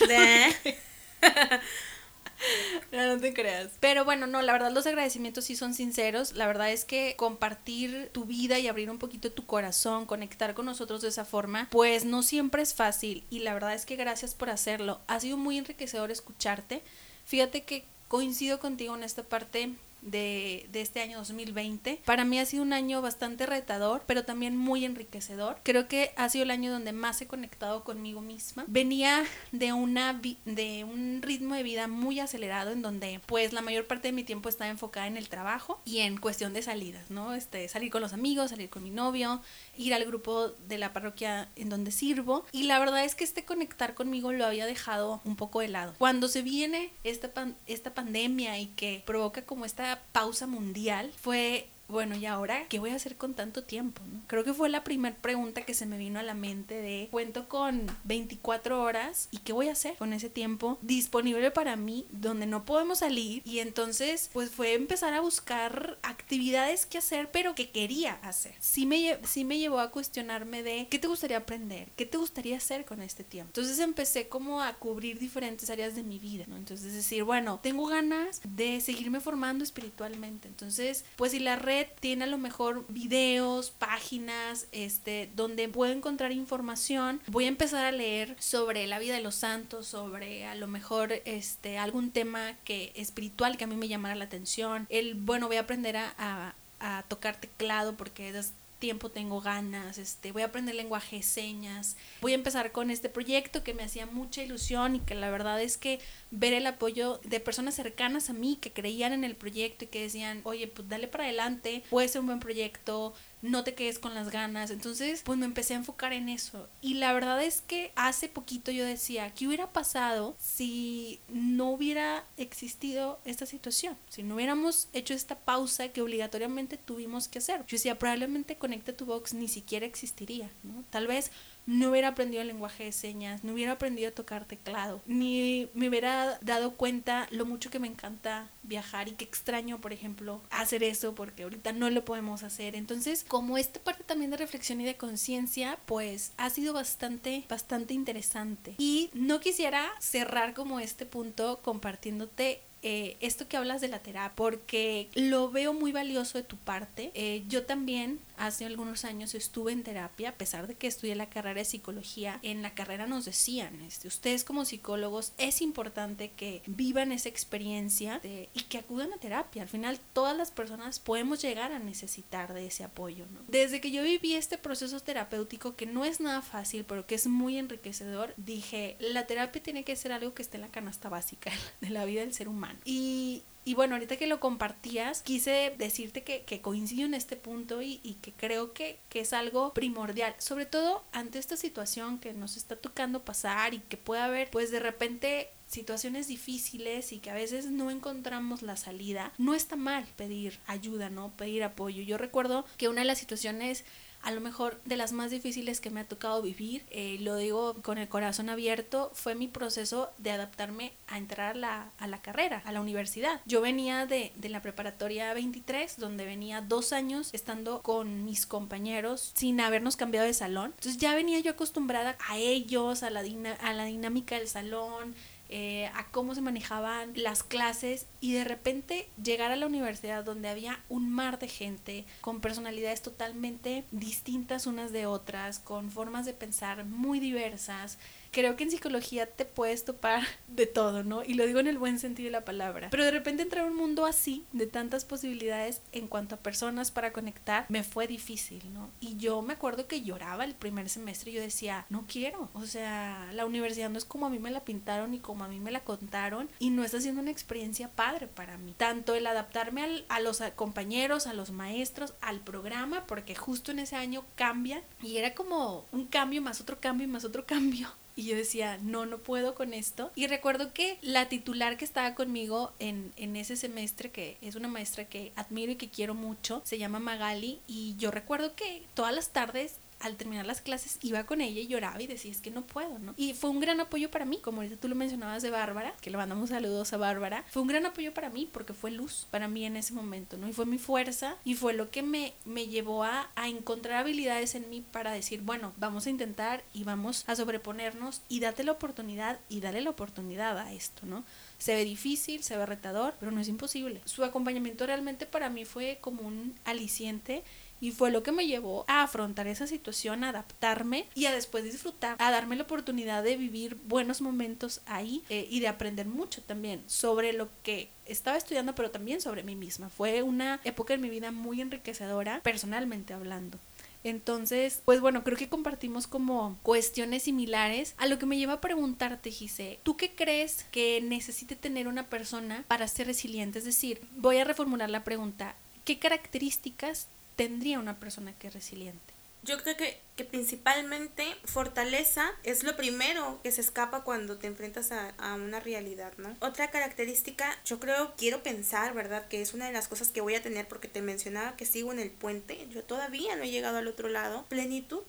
[2.91, 3.71] No, no te creas.
[3.79, 6.33] Pero bueno, no, la verdad los agradecimientos sí son sinceros.
[6.33, 10.65] La verdad es que compartir tu vida y abrir un poquito tu corazón, conectar con
[10.65, 13.23] nosotros de esa forma, pues no siempre es fácil.
[13.29, 14.99] Y la verdad es que gracias por hacerlo.
[15.07, 16.81] Ha sido muy enriquecedor escucharte.
[17.25, 19.71] Fíjate que coincido contigo en esta parte
[20.05, 22.01] de, de, este año 2020.
[22.05, 25.57] Para mí ha sido un año bastante retador, pero también muy enriquecedor.
[25.63, 28.63] Creo que ha sido el año donde más he conectado conmigo misma.
[28.67, 30.13] Venía de, una
[30.45, 34.23] de un ritmo de vida muy acelerado en donde pues la mayor parte de mi
[34.23, 37.33] tiempo estaba enfocada en el trabajo y en cuestión de salidas, ¿no?
[37.33, 39.41] Este, salir con los amigos, salir con mi novio,
[39.77, 43.45] ir al grupo de la parroquia en donde sirvo y la verdad es que este
[43.45, 45.93] conectar conmigo lo había dejado un poco de lado.
[45.97, 47.31] Cuando se viene esta,
[47.65, 52.89] esta pandemia y que provoca como esta pausa mundial, fue bueno, ¿y ahora qué voy
[52.91, 54.01] a hacer con tanto tiempo?
[54.27, 57.47] Creo que fue la primera pregunta que se me vino a la mente de cuento
[57.47, 62.47] con 24 horas y qué voy a hacer con ese tiempo disponible para mí donde
[62.47, 67.69] no podemos salir y entonces pues fue empezar a buscar actividades que hacer pero que
[67.69, 68.55] quería hacer.
[68.59, 72.57] Sí me, sí me llevó a cuestionarme de qué te gustaría aprender, qué te gustaría
[72.57, 73.49] hacer con este tiempo.
[73.49, 76.57] Entonces empecé como a cubrir diferentes áreas de mi vida, ¿no?
[76.57, 80.47] Entonces decir, bueno, tengo ganas de seguirme formando espiritualmente.
[80.47, 86.31] Entonces, pues si la red tiene a lo mejor videos, páginas, este, donde puedo encontrar
[86.31, 90.67] información, voy a empezar a leer sobre la vida de los santos, sobre a lo
[90.67, 94.87] mejor este, algún tema que espiritual que a mí me llamara la atención.
[94.89, 99.97] El, bueno, voy a aprender a, a, a tocar teclado porque es tiempo tengo ganas,
[99.97, 103.83] este, voy a aprender lenguaje de señas, voy a empezar con este proyecto que me
[103.83, 105.99] hacía mucha ilusión y que la verdad es que
[106.31, 110.01] ver el apoyo de personas cercanas a mí que creían en el proyecto y que
[110.01, 113.13] decían, oye, pues dale para adelante, puede ser un buen proyecto,
[113.45, 114.71] no te quedes con las ganas.
[114.71, 116.67] Entonces, pues me empecé a enfocar en eso.
[116.81, 122.25] Y la verdad es que hace poquito yo decía, ¿qué hubiera pasado si no hubiera
[122.37, 123.97] existido esta situación?
[124.09, 127.59] Si no hubiéramos hecho esta pausa que obligatoriamente tuvimos que hacer.
[127.67, 130.83] Yo decía, probablemente Conecta tu Box ni siquiera existiría, ¿no?
[130.89, 131.31] Tal vez
[131.65, 135.89] no hubiera aprendido el lenguaje de señas, no hubiera aprendido a tocar teclado, ni me
[135.89, 140.83] hubiera dado cuenta lo mucho que me encanta viajar y que extraño, por ejemplo, hacer
[140.83, 142.75] eso porque ahorita no lo podemos hacer.
[142.75, 147.93] Entonces, como esta parte también de reflexión y de conciencia, pues ha sido bastante, bastante
[147.93, 148.75] interesante.
[148.77, 154.35] Y no quisiera cerrar como este punto compartiéndote eh, esto que hablas de la terapia,
[154.35, 157.09] porque lo veo muy valioso de tu parte.
[157.15, 161.29] Eh, yo también hace algunos años estuve en terapia, a pesar de que estudié la
[161.29, 166.61] carrera de psicología, en la carrera nos decían, este, ustedes como psicólogos es importante que
[166.65, 169.63] vivan esa experiencia y que acudan a terapia.
[169.63, 173.25] Al final todas las personas podemos llegar a necesitar de ese apoyo.
[173.47, 177.27] Desde que yo viví este proceso terapéutico, que no es nada fácil, pero que es
[177.27, 181.51] muy enriquecedor, dije, la terapia tiene que ser algo que esté en la canasta básica
[181.81, 182.79] de la vida del ser humano.
[182.85, 187.81] Y, y bueno, ahorita que lo compartías, quise decirte que, que coincido en este punto
[187.81, 192.31] y, y que creo que, que, es algo primordial, sobre todo ante esta situación que
[192.33, 197.31] nos está tocando pasar y que puede haber, pues de repente situaciones difíciles y que
[197.31, 201.35] a veces no encontramos la salida, no está mal pedir ayuda, ¿no?
[201.35, 202.03] Pedir apoyo.
[202.03, 203.83] Yo recuerdo que una de las situaciones
[204.25, 207.75] a lo mejor de las más difíciles que me ha tocado vivir, eh, lo digo
[207.83, 212.21] con el corazón abierto, fue mi proceso de adaptarme a entrar a la, a la
[212.23, 213.39] carrera, a la universidad.
[213.45, 219.31] Yo venía de, de, la preparatoria 23, donde venía dos años estando con mis compañeros
[219.35, 220.73] sin habernos cambiado de salón.
[220.75, 223.23] Entonces ya venía yo acostumbrada a ellos, a la,
[223.61, 225.13] a la dinámica del salón,
[225.49, 230.49] eh, a cómo se manejaban las clases y de repente llegar a la universidad donde
[230.49, 236.33] había un mar de gente con personalidades totalmente distintas unas de otras, con formas de
[236.33, 237.99] pensar muy diversas,
[238.35, 241.23] creo que en psicología te puedes topar de todo, ¿no?
[241.23, 242.89] Y lo digo en el buen sentido de la palabra.
[242.91, 246.91] Pero de repente entrar a un mundo así, de tantas posibilidades en cuanto a personas
[246.91, 248.91] para conectar, me fue difícil, ¿no?
[248.99, 252.49] Y yo me acuerdo que lloraba el primer semestre y yo decía, no quiero.
[252.53, 255.47] O sea, la universidad no es como a mí me la pintaron y como a
[255.47, 258.75] mí me la contaron y no está siendo una experiencia padre para mí.
[258.75, 263.95] Tanto el adaptarme a los compañeros, a los maestros, al programa, porque justo en ese
[263.95, 268.35] año cambian y era como un cambio más otro cambio más otro cambio y yo
[268.35, 270.11] decía, no, no puedo con esto.
[270.15, 274.67] Y recuerdo que la titular que estaba conmigo en, en ese semestre, que es una
[274.67, 279.13] maestra que admiro y que quiero mucho, se llama Magali, y yo recuerdo que todas
[279.13, 279.75] las tardes
[280.05, 282.99] al terminar las clases iba con ella y lloraba y decía, es que no puedo,
[282.99, 283.13] ¿no?
[283.17, 286.09] Y fue un gran apoyo para mí, como ahorita tú lo mencionabas de Bárbara, que
[286.09, 289.47] le mandamos saludos a Bárbara, fue un gran apoyo para mí porque fue luz para
[289.47, 290.47] mí en ese momento, ¿no?
[290.47, 294.55] Y fue mi fuerza y fue lo que me, me llevó a, a encontrar habilidades
[294.55, 298.73] en mí para decir, bueno, vamos a intentar y vamos a sobreponernos y date la
[298.73, 301.23] oportunidad y dale la oportunidad a esto, ¿no?
[301.57, 304.01] Se ve difícil, se ve retador, pero no es imposible.
[304.05, 307.43] Su acompañamiento realmente para mí fue como un aliciente
[307.81, 311.63] y fue lo que me llevó a afrontar esa situación, a adaptarme y a después
[311.63, 316.41] disfrutar, a darme la oportunidad de vivir buenos momentos ahí eh, y de aprender mucho
[316.41, 319.89] también sobre lo que estaba estudiando, pero también sobre mí misma.
[319.89, 323.59] Fue una época en mi vida muy enriquecedora, personalmente hablando.
[324.05, 328.61] Entonces, pues bueno, creo que compartimos como cuestiones similares a lo que me lleva a
[328.61, 333.57] preguntarte, Gise, ¿tú qué crees que necesite tener una persona para ser resiliente?
[333.57, 339.15] Es decir, voy a reformular la pregunta, ¿qué características tendría una persona que es resiliente?
[339.45, 344.91] Yo creo que, que principalmente fortaleza es lo primero que se escapa cuando te enfrentas
[344.91, 346.35] a, a, una realidad, ¿no?
[346.39, 349.27] Otra característica, yo creo, quiero pensar, ¿verdad?
[349.27, 351.91] Que es una de las cosas que voy a tener porque te mencionaba que sigo
[351.91, 355.03] en el puente, yo todavía no he llegado al otro lado, plenitud.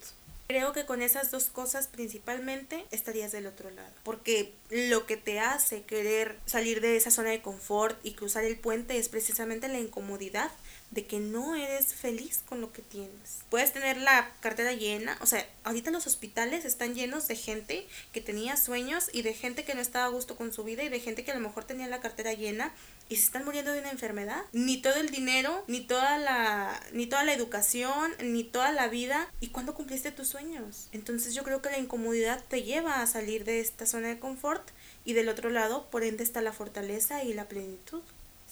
[0.49, 3.91] Creo que con esas dos cosas principalmente estarías del otro lado.
[4.05, 8.57] Porque lo que te hace querer salir de esa zona de confort y cruzar el
[8.57, 10.53] puente es precisamente la incomodidad
[10.91, 13.41] de que no eres feliz con lo que tienes.
[13.51, 18.21] Puedes tener la cartera llena, o sea, ahorita los hospitales están llenos de gente que
[18.21, 21.01] tenía sueños y de gente que no estaba a gusto con su vida y de
[21.01, 22.73] gente que a lo mejor tenía la cartera llena
[23.09, 24.43] y se están muriendo de una enfermedad.
[24.53, 29.29] Ni todo el dinero, ni toda la ni toda la educación, ni toda la vida
[29.41, 30.89] y cuándo cumpliste tus sueños.
[30.93, 34.69] Entonces yo creo que la incomodidad te lleva a salir de esta zona de confort
[35.05, 38.03] y del otro lado, por ende está la fortaleza y la plenitud.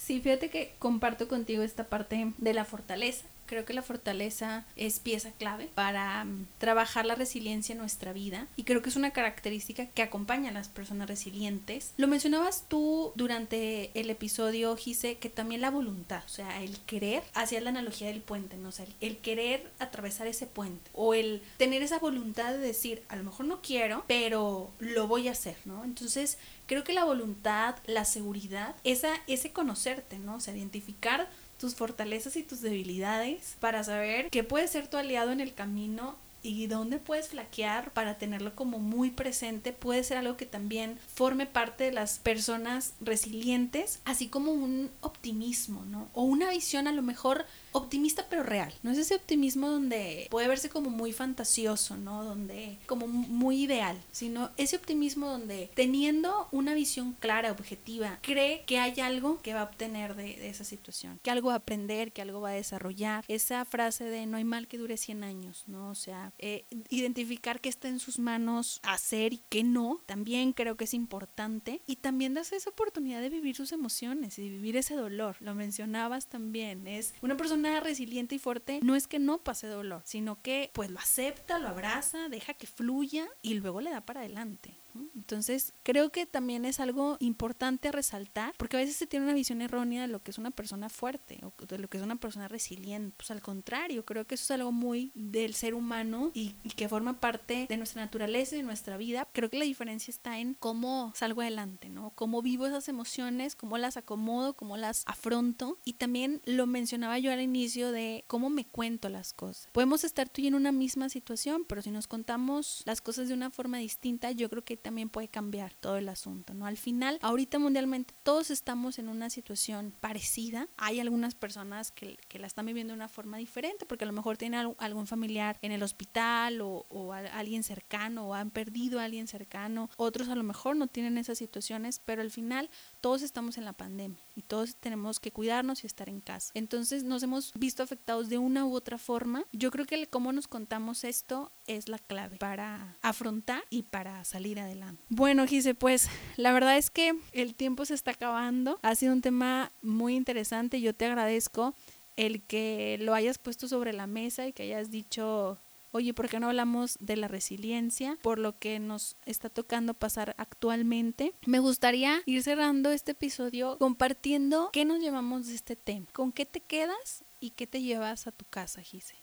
[0.04, 3.24] Sí, fíjate que comparto contigo esta parte de la fortaleza.
[3.46, 8.46] Creo que la fortaleza es pieza clave para um, trabajar la resiliencia en nuestra vida
[8.56, 11.92] y creo que es una característica que acompaña a las personas resilientes.
[11.96, 17.22] Lo mencionabas tú durante el episodio, Gise, que también la voluntad, o sea, el querer,
[17.34, 18.68] hacía la analogía del puente, ¿no?
[18.68, 23.16] O sea, el querer atravesar ese puente o el tener esa voluntad de decir, a
[23.16, 25.84] lo mejor no quiero, pero lo voy a hacer, ¿no?
[25.84, 30.36] Entonces, creo que la voluntad, la seguridad, esa, ese conocerte, ¿no?
[30.36, 31.28] O sea, identificar
[31.58, 36.16] tus fortalezas y tus debilidades para saber qué puede ser tu aliado en el camino
[36.44, 41.46] y dónde puedes flaquear para tenerlo como muy presente puede ser algo que también forme
[41.46, 46.08] parte de las personas resilientes, así como un optimismo, ¿no?
[46.12, 48.72] O una visión a lo mejor optimista pero real.
[48.82, 52.24] No es ese optimismo donde puede verse como muy fantasioso, ¿no?
[52.24, 58.78] Donde como muy ideal, sino ese optimismo donde teniendo una visión clara, objetiva, cree que
[58.78, 62.22] hay algo que va a obtener de, esa situación, que algo va a aprender, que
[62.22, 63.24] algo va a desarrollar.
[63.28, 65.90] Esa frase de no hay mal que dure 100 años, ¿no?
[65.90, 70.76] O sea, eh, identificar que está en sus manos hacer y que no, también creo
[70.76, 71.82] que es importante.
[71.86, 75.36] Y también darse esa oportunidad de vivir sus emociones y de vivir ese dolor.
[75.40, 76.86] Lo mencionabas también.
[76.86, 80.90] Es una persona resiliente y fuerte no es que no pase dolor, sino que pues
[80.90, 84.78] lo acepta, lo abraza, deja que fluya y luego le da para adelante.
[85.14, 89.62] Entonces, creo que también es algo importante resaltar, porque a veces se tiene una visión
[89.62, 92.48] errónea de lo que es una persona fuerte o de lo que es una persona
[92.48, 93.14] resiliente.
[93.16, 97.20] Pues al contrario, creo que eso es algo muy del ser humano y, que forma
[97.20, 99.28] parte de nuestra naturaleza y de nuestra vida.
[99.32, 102.10] Creo que la diferencia está en cómo salgo adelante, ¿no?
[102.16, 105.78] Cómo vivo esas emociones, cómo las acomodo, cómo las afronto.
[105.84, 109.68] Y también lo mencionaba yo al inicio de cómo me cuento las cosas.
[109.72, 113.34] Podemos estar tú y en una misma situación, pero si nos contamos las cosas de
[113.34, 116.66] una forma distinta, yo creo que también puede cambiar todo el asunto, ¿no?
[116.66, 120.68] Al final, ahorita mundialmente todos estamos en una situación parecida.
[120.76, 124.12] Hay algunas personas que, que la están viviendo de una forma diferente porque a lo
[124.12, 129.04] mejor tienen algún familiar en el hospital o, o alguien cercano o han perdido a
[129.04, 129.88] alguien cercano.
[129.96, 132.68] Otros a lo mejor no tienen esas situaciones, pero al final
[133.00, 136.50] todos estamos en la pandemia y todos tenemos que cuidarnos y estar en casa.
[136.54, 139.44] Entonces nos hemos visto afectados de una u otra forma.
[139.52, 144.24] Yo creo que el cómo nos contamos esto es la clave para afrontar y para
[144.24, 145.02] salir adelante.
[145.08, 148.78] Bueno, Gise, pues la verdad es que el tiempo se está acabando.
[148.82, 150.80] Ha sido un tema muy interesante.
[150.80, 151.74] Yo te agradezco
[152.16, 155.58] el que lo hayas puesto sobre la mesa y que hayas dicho
[155.94, 158.18] oye, ¿por qué no hablamos de la resiliencia?
[158.20, 161.34] Por lo que nos está tocando pasar actualmente.
[161.46, 166.46] Me gustaría ir cerrando este episodio compartiendo qué nos llevamos de este tema, con qué
[166.46, 169.14] te quedas y qué te llevas a tu casa, Gise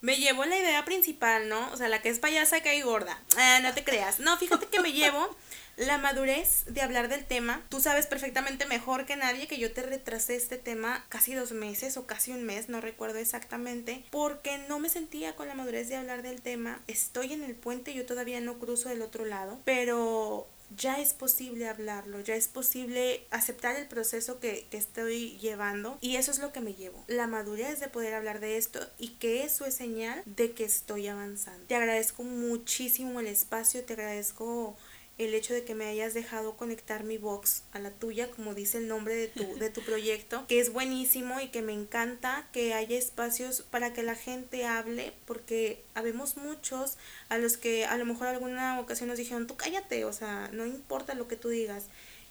[0.00, 1.72] me llevo la idea principal, ¿no?
[1.72, 3.18] O sea, la que es payasa cae gorda.
[3.38, 4.20] Ah, no te creas.
[4.20, 5.34] No, fíjate que me llevo
[5.76, 7.64] la madurez de hablar del tema.
[7.68, 11.96] Tú sabes perfectamente mejor que nadie que yo te retrasé este tema casi dos meses
[11.96, 15.96] o casi un mes, no recuerdo exactamente, porque no me sentía con la madurez de
[15.96, 16.82] hablar del tema.
[16.86, 21.68] Estoy en el puente, yo todavía no cruzo del otro lado, pero ya es posible
[21.68, 26.60] hablarlo, ya es posible aceptar el proceso que, estoy llevando y eso es lo que
[26.60, 30.52] me llevo, la madurez de poder hablar de esto y que eso es señal de
[30.52, 31.64] que estoy avanzando.
[31.66, 34.76] Te agradezco muchísimo el espacio, te agradezco
[35.16, 38.78] el hecho de que me hayas dejado conectar mi box a la tuya, como dice
[38.78, 42.74] el nombre de tu, de tu proyecto, que es buenísimo y que me encanta que
[42.74, 46.96] haya espacios para que la gente hable, porque habemos muchos
[47.28, 50.66] a los que a lo mejor alguna ocasión nos dijeron, tú cállate, o sea, no
[50.66, 51.84] importa lo que tú digas.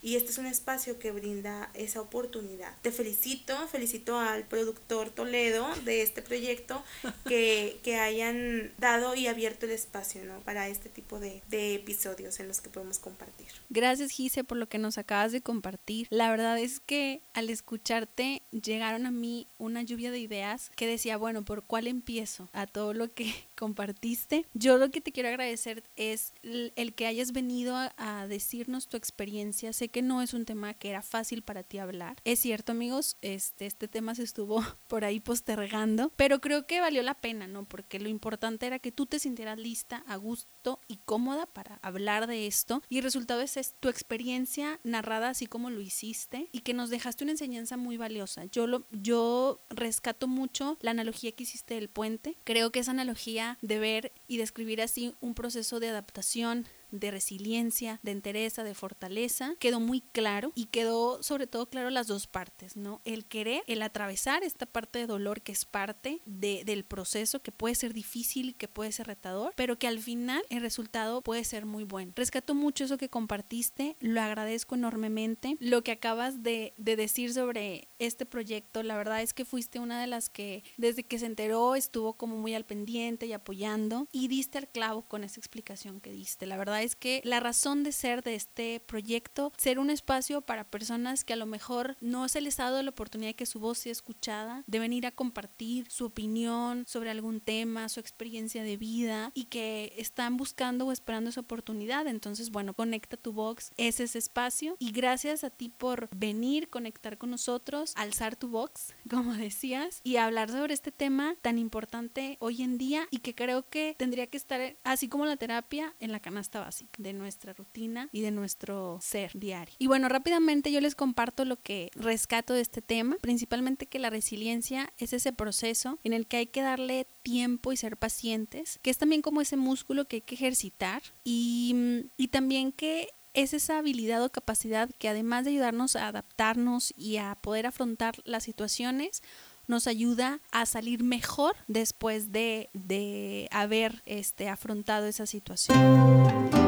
[0.03, 2.75] Y este es un espacio que brinda esa oportunidad.
[2.81, 6.83] Te felicito, felicito al productor Toledo de este proyecto
[7.25, 10.41] que, que hayan dado y abierto el espacio ¿no?
[10.41, 13.47] para este tipo de, de episodios en los que podemos compartir.
[13.69, 16.07] Gracias Gise por lo que nos acabas de compartir.
[16.09, 21.17] La verdad es que al escucharte llegaron a mí una lluvia de ideas que decía,
[21.17, 22.49] bueno, ¿por cuál empiezo?
[22.51, 24.45] A todo lo que compartiste.
[24.53, 29.73] Yo lo que te quiero agradecer es el que hayas venido a, decirnos tu experiencia.
[29.73, 32.17] Sé que no es un tema que era fácil para ti hablar.
[32.25, 37.03] Es cierto, amigos, este, este tema se estuvo por ahí postergando, pero creo que valió
[37.03, 37.63] la pena, ¿no?
[37.63, 42.25] Porque lo importante era que tú te sintieras lista, a gusto y cómoda para hablar
[42.25, 42.81] de esto.
[42.89, 46.89] Y el resultado es, es tu experiencia narrada así como lo hiciste y que nos
[46.89, 48.45] dejaste una enseñanza muy valiosa.
[48.45, 52.35] Yo, lo, yo rescato mucho la analogía que hiciste del puente.
[52.43, 57.99] Creo que esa analogía de ver y describir así un proceso de adaptación de resiliencia,
[58.03, 62.77] de entereza, de fortaleza, quedó muy claro y quedó sobre todo claro las dos partes,
[62.77, 63.01] ¿no?
[63.03, 67.51] El querer, el atravesar esta parte de dolor que es parte de, del proceso, que
[67.51, 71.65] puede ser difícil, que puede ser retador, pero que al final el resultado puede ser
[71.65, 72.13] muy bueno.
[72.15, 75.57] Rescato mucho eso que compartiste, lo agradezco enormemente.
[75.59, 79.99] Lo que acabas de, de decir sobre este proyecto, la verdad es que fuiste una
[79.99, 84.27] de las que desde que se enteró estuvo como muy al pendiente y apoyando y
[84.27, 86.45] diste al clavo con esa explicación que diste.
[86.45, 90.65] La verdad es que la razón de ser de este proyecto, ser un espacio para
[90.65, 93.59] personas que a lo mejor no se les ha dado la oportunidad de que su
[93.59, 98.77] voz sea escuchada, de venir a compartir su opinión sobre algún tema, su experiencia de
[98.77, 102.07] vida y que están buscando o esperando esa oportunidad.
[102.07, 107.17] Entonces, bueno, conecta tu box, es ese espacio y gracias a ti por venir, conectar
[107.17, 112.61] con nosotros, alzar tu box, como decías, y hablar sobre este tema tan importante hoy
[112.61, 116.19] en día y que creo que tendría que estar, así como la terapia, en la
[116.19, 119.75] canasta básica de nuestra rutina y de nuestro ser diario.
[119.79, 124.09] Y bueno, rápidamente yo les comparto lo que rescato de este tema, principalmente que la
[124.09, 128.89] resiliencia es ese proceso en el que hay que darle tiempo y ser pacientes, que
[128.89, 133.79] es también como ese músculo que hay que ejercitar y, y también que es esa
[133.79, 139.23] habilidad o capacidad que además de ayudarnos a adaptarnos y a poder afrontar las situaciones,
[139.67, 146.62] nos ayuda a salir mejor después de, de haber este, afrontado esa situación.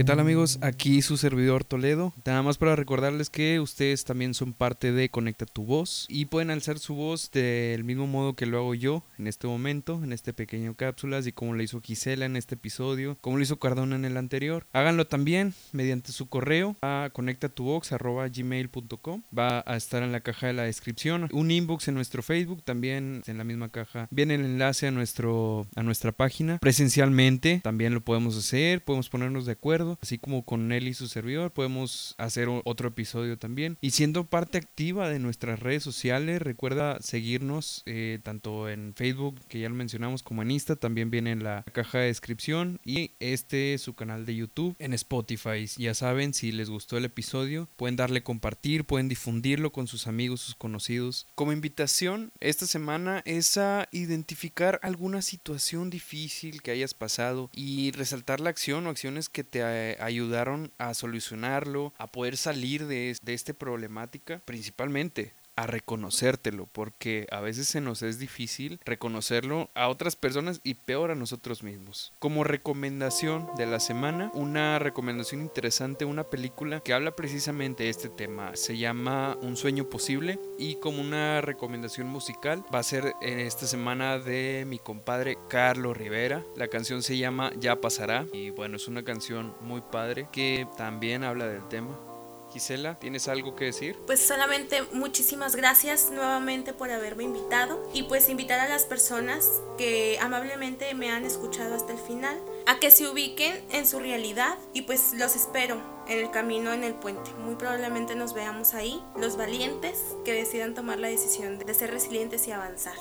[0.00, 0.58] ¿Qué tal amigos?
[0.62, 2.14] Aquí su servidor Toledo.
[2.24, 6.48] Nada más para recordarles que ustedes también son parte de Conecta tu voz y pueden
[6.48, 10.32] alzar su voz del mismo modo que lo hago yo en este momento, en este
[10.32, 14.06] pequeño cápsula, y como lo hizo Gisela en este episodio, como lo hizo Cardona en
[14.06, 14.66] el anterior.
[14.72, 19.22] Háganlo también mediante su correo a conectatuvox.gmail.com.
[19.38, 21.28] Va a estar en la caja de la descripción.
[21.30, 25.66] Un inbox en nuestro Facebook, también en la misma caja viene el enlace a, nuestro,
[25.76, 26.56] a nuestra página.
[26.56, 31.08] Presencialmente también lo podemos hacer, podemos ponernos de acuerdo así como con él y su
[31.08, 33.78] servidor, podemos hacer otro episodio también.
[33.80, 39.60] Y siendo parte activa de nuestras redes sociales, recuerda seguirnos eh, tanto en Facebook, que
[39.60, 42.80] ya lo mencionamos, como en Insta, también viene en la caja de descripción.
[42.84, 45.66] Y este es su canal de YouTube en Spotify.
[45.76, 50.40] Ya saben, si les gustó el episodio, pueden darle compartir, pueden difundirlo con sus amigos,
[50.40, 51.26] sus conocidos.
[51.34, 58.40] Como invitación, esta semana es a identificar alguna situación difícil que hayas pasado y resaltar
[58.40, 63.34] la acción o acciones que te eh, ayudaron a solucionarlo, a poder salir de, de
[63.34, 70.16] esta problemática, principalmente a reconocértelo, porque a veces se nos es difícil reconocerlo a otras
[70.16, 72.12] personas y peor a nosotros mismos.
[72.18, 78.08] Como recomendación de la semana, una recomendación interesante, una película que habla precisamente de este
[78.08, 78.56] tema.
[78.56, 83.66] Se llama Un sueño posible y como una recomendación musical va a ser en esta
[83.66, 86.42] semana de mi compadre Carlos Rivera.
[86.56, 91.22] La canción se llama Ya pasará y bueno, es una canción muy padre que también
[91.22, 92.09] habla del tema.
[92.52, 93.96] Gisela, ¿tienes algo que decir?
[94.06, 100.18] Pues solamente muchísimas gracias nuevamente por haberme invitado y pues invitar a las personas que
[100.20, 102.36] amablemente me han escuchado hasta el final
[102.66, 106.84] a que se ubiquen en su realidad y pues los espero en el camino en
[106.84, 107.30] el puente.
[107.34, 112.46] Muy probablemente nos veamos ahí, los valientes que decidan tomar la decisión de ser resilientes
[112.48, 112.96] y avanzar.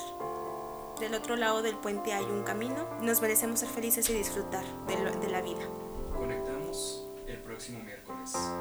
[1.00, 4.96] Del otro lado del puente hay un camino, nos merecemos ser felices y disfrutar de,
[5.18, 5.62] de la vida.
[6.16, 7.80] Conectamos el próximo.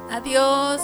[0.09, 0.81] Adiós.